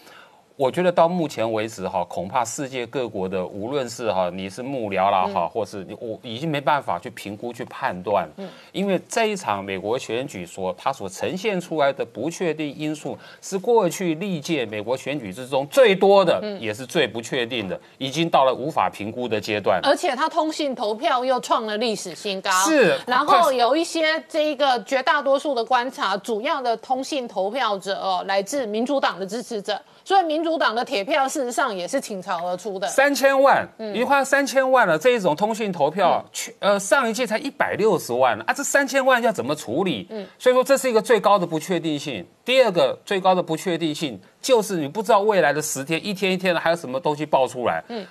[0.58, 19.80] 我觉得到目前为止哈，恐怕世界各国的无论是哈你是幕僚啦哈，或是我已经没办法去评估去判断，嗯，因为这一场美国选举所它所呈现出来的不确定因素是过去历届美国选举之中最多的，也是最不确定的，已经到了无法评估的阶段。
[19.84, 23.00] 而且它通信投票又创了历史新高，是。
[23.06, 29.80] 然后有一些这一个绝大多数的观察，主要的通信投票者哦，来自民主党的支持者。
[30.08, 34.98] 所以民主党的铁票事实上也是倾巢而出的，三千万，已经花三千万了。
[34.98, 40.08] 这一种通讯投票，去呃上一届才一百六十万啊，这三千万要怎么处理？
[40.10, 42.26] 嗯，所以说这是一个最高的不确定性。
[42.46, 47.84] 第二个最高的不确定性就是你不知道未来的十天，一天一天的还有什么东西爆出来。
[47.90, 48.08] 嗯。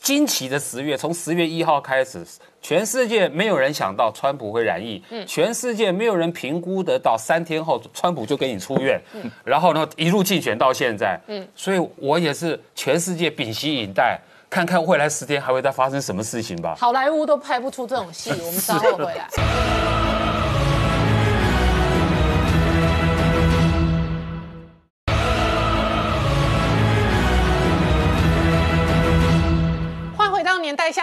[0.00, 2.24] 惊奇的十月，从十月一号开始，
[2.62, 14.18] 全世界没有人想到川普会染疫，嗯，全世界没有人评估得到三天后川普就给你出院，嗯，然后呢一路竞选到现在，嗯，所以我也是全世界屏息以待，
[14.48, 16.74] 看看未来十天还会再发生什么事情吧。
[16.78, 19.28] 好莱坞都拍不出这种戏，我们稍后回来。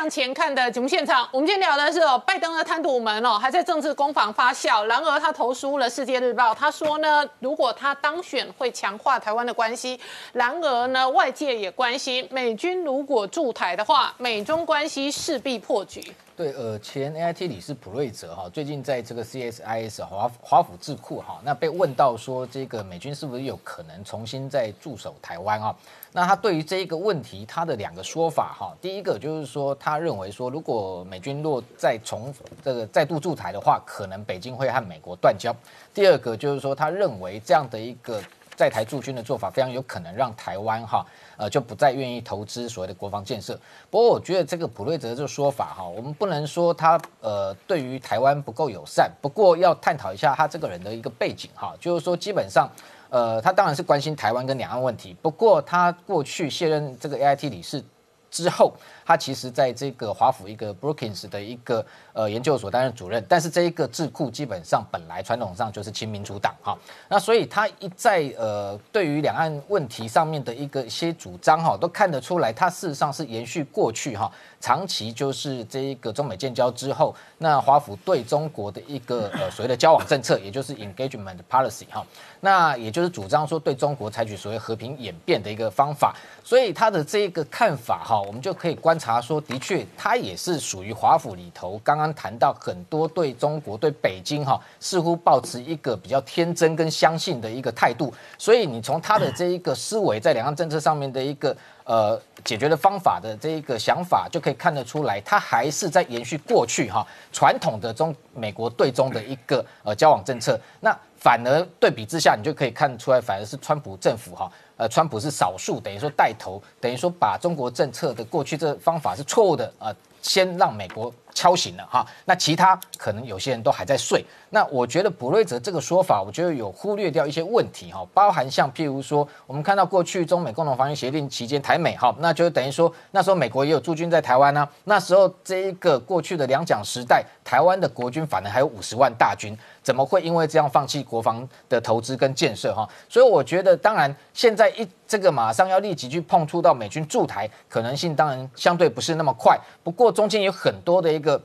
[0.09, 4.83] 前看的节目现场，我们今天聊的是哦，拜登的贪渎门哦，还在政治攻防发酵。
[4.83, 9.99] 然而他投书了《世界日报》，他说呢，如果他当选会强化台湾的关系。
[10.33, 16.13] 然而呢，外界也关心，美军如果驻台的话，美中关系势必破局。
[16.35, 25.75] 对，呃，前 A I T 理事普瑞泽哈，最近在这个 C S I S 华华府智库哈，那被问到说，这个美军是不是有可能重新再驻守台湾啊？
[26.17, 32.33] 那他对于这一个问题，他的两个说法哈，第一个就是说，他认为说，如果美军若再重
[32.65, 35.55] 这个再度驻台的话，可能北京会和美国断交。
[35.93, 38.19] 第二个就是说，他认为这样的一个
[38.55, 41.05] 在台驻军的做法，非常有可能让台湾哈。
[41.37, 43.53] 呃，就不再愿意投资所谓的国防建设。
[43.91, 49.11] 不过，我觉得这个普瑞泽这个说法哈，我们不能说他呃对于台湾不够友善。
[49.21, 52.67] 不过，要探讨一下他这个人的一个背景哈，就是说基本上，
[53.09, 55.15] 呃，他当然是关心台湾跟两岸问题。
[55.21, 57.83] 不过，他过去卸任这个 A I T 理事
[58.29, 58.73] 之后。
[59.07, 66.77] 他其实在这个华府一个 Brookings 的一个呃研究所担任主任，但是这一个智库基本上本来传统上就是亲民主党哈，
[67.07, 74.29] 那所以他一在呃对于两岸问题上面的一个一些主张哈，都看得出来，他事实上是延续过去哈，
[74.59, 82.05] 长期就是这一个中美建交之后，那华府对中国的一个呃所谓的交往政策，也就是 engagement policy 哈，
[82.41, 86.13] 那也就是主张说对中国采取所谓和平演变的一个方法，
[86.43, 91.79] 所以他的这一个看法哈，我们就可以观查说，的确，他也是属于华府里头。
[91.83, 98.13] 刚刚谈到很多对中国、对北京，哈，似乎保持一个比较天真跟相信的一个态度。
[98.37, 110.59] 所以，你从他的这一个思维，在两岸政策上面的一个呃解决的方法的这一个想法，就可以看得出来，他还是在延续过去哈传统的中美国对中的一个呃交往政策。
[110.81, 114.51] 那反而对比之下，你就可以看出来，反而是川普政府哈。
[114.77, 121.11] 呃，川普是少数，等于说带头，等于说把中国政策的过去这方法是错误的啊，先让美国。
[121.37, 124.25] 敲醒了哈，那其他可能有些人都还在睡。
[124.49, 134.67] 那我觉得普瑞泽这个说法，我觉得有忽略掉一些问题哈，包含像譬如说，我们看到过去中美共同防御协定期间，台美哈，那就等于说那时候美国也有驻军在台湾呢。
[134.85, 142.89] 那时候这一个过去的两蒋时代，台湾的国军反而还有五十万大军，怎么会因为这样放弃国防的投资跟建设哈？
[143.07, 149.55] 所以我觉得，当然现在一这个马上要立即去碰触到美军驻台可能性，当然相对不是那么快。
[149.83, 151.26] 不过中间有很多的一个。
[151.27, 151.41] 个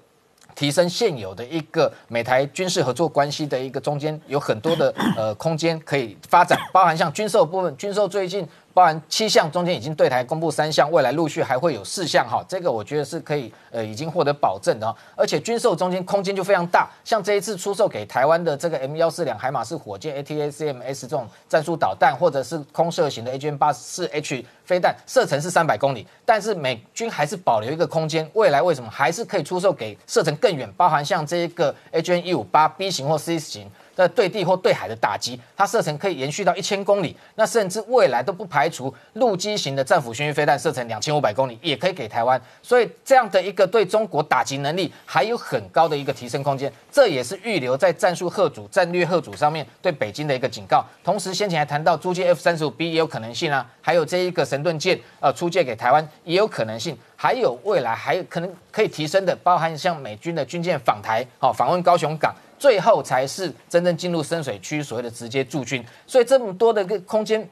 [0.54, 33.70] 提升现有的一个美台军事合作关系的一个中间有很多的呃空间可以发展，包含像军售部分，军售最近包含七项，中间已经对台公布三项，未来陆续还会有四项哈，这个我觉得是可以呃已经获得保证的，而且军售中间空间就非常大，像这一次出售给台湾的这个 M 幺四两海马式火箭 ATACMS 这种战术导弹，或者是空射型的 AGM 八四 H 飞弹，射程是三百公里，但是美军还是保留一个空间，未来为什么还是可以出售给射程更远，包含像这一个 AGM 一五八 B 型或 C 型。
[33.94, 50.84] 的对地或对海的打击，它射程可以延续到一千公里，那甚至未来都不排除陆基型的战斧巡弋飞弹射程两千五百公里也可以给台湾，所以这样的一个对中国打击能力还有很高的一个提升空间，这也是预留在战术贺主、战略贺主上面对北京的一个警告。
[51.04, 62.34] 同时，先前还谈到租借 F 三十五 B 也有可能性啊，还有这一个神盾舰呃出借给台湾也有可能性，还有未来还有可能可以提升的，包含像美军的军舰访台，好访问高雄港。
[62.62, 65.84] 最后才是真正进入深水区，所谓的直接驻军。
[66.06, 67.48] 所以这么多的个空间。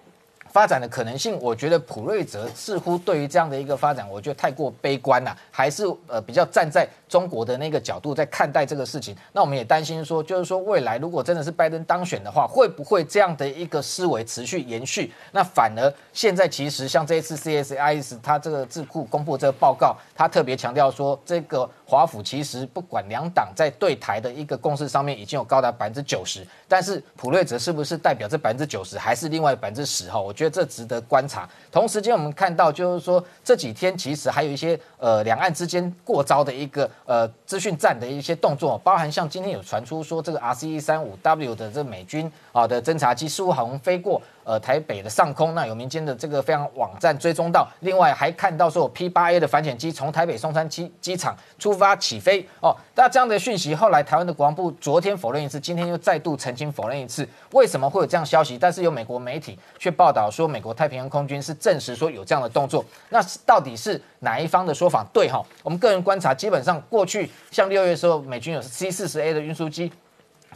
[0.53, 9.15] 发展的可能性，我觉得普瑞泽似乎对于这样的一个发展，我觉得太过悲观了，还是呃比较站在中国的那个角度在看待这个事情。
[9.35, 15.12] 那我们也担心说，就是说未来如果真的是拜登当选的话，会不会这样的一个思维持续延续？
[15.32, 30.11] 那反而现在其实像这一次 CSIS 它这个智库公布这个报告，它特别强调说，这个华府其实不管两党在对台的一个共识上面已经有高达百分之九十，但是普瑞泽是不是代表这百分之九十，还是另外百分之十？
[30.11, 30.35] 哈，我。
[30.41, 31.47] 觉得这值得观察。
[31.70, 44.21] 同时间，我们看到就是说这几天其实还有一些呃两岸之间过招的一个呃资讯站的一些动作，包含像今天有传出说这个 R C E 三五 W 的这美军啊的侦察机似乎好像飞过。
[44.45, 52.75] 呃，台北的上空，那有民间的这个非常网站追踪到，另外还看到说 P 八 A 的反潜机从台北松山机机场出发起飞哦。
[52.95, 57.29] 那这样的讯息，后来台湾的国防部昨天否认一次，今天又再度澄清否认一次。
[57.53, 58.59] 为什么会有这样消息？
[58.59, 62.85] 但是有美国媒体却报道说，美国太平洋空军是证实说有这样的动作。
[63.11, 65.45] 那到底是哪一方的说法对哈？
[65.62, 69.93] 我们个人观察，基本上过去像六月的时候，美军有 C 四十 A 的运输机。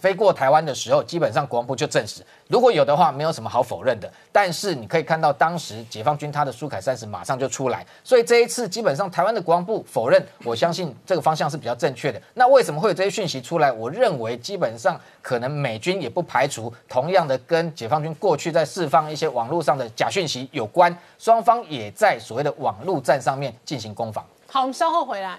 [0.05, 4.13] 飞过台湾的时候，基本上国防部就证实，如果有的话，没有什么好否认的。
[4.31, 12.21] 但是你可以看到，当时解放军他的苏凯三十马上就出来，所以这一次基本上台湾的国防部否认，我相信这个方向是比较正确的。
[12.35, 13.73] 那为什么会有这些讯息出来？
[13.73, 24.23] 我认为基本上可能美军也不排除同样的跟解放军过去在释放一些网络上的假讯息有关，双方也在所谓的网络战上面进行攻防。
[24.51, 25.39] 好，我们稍后回来。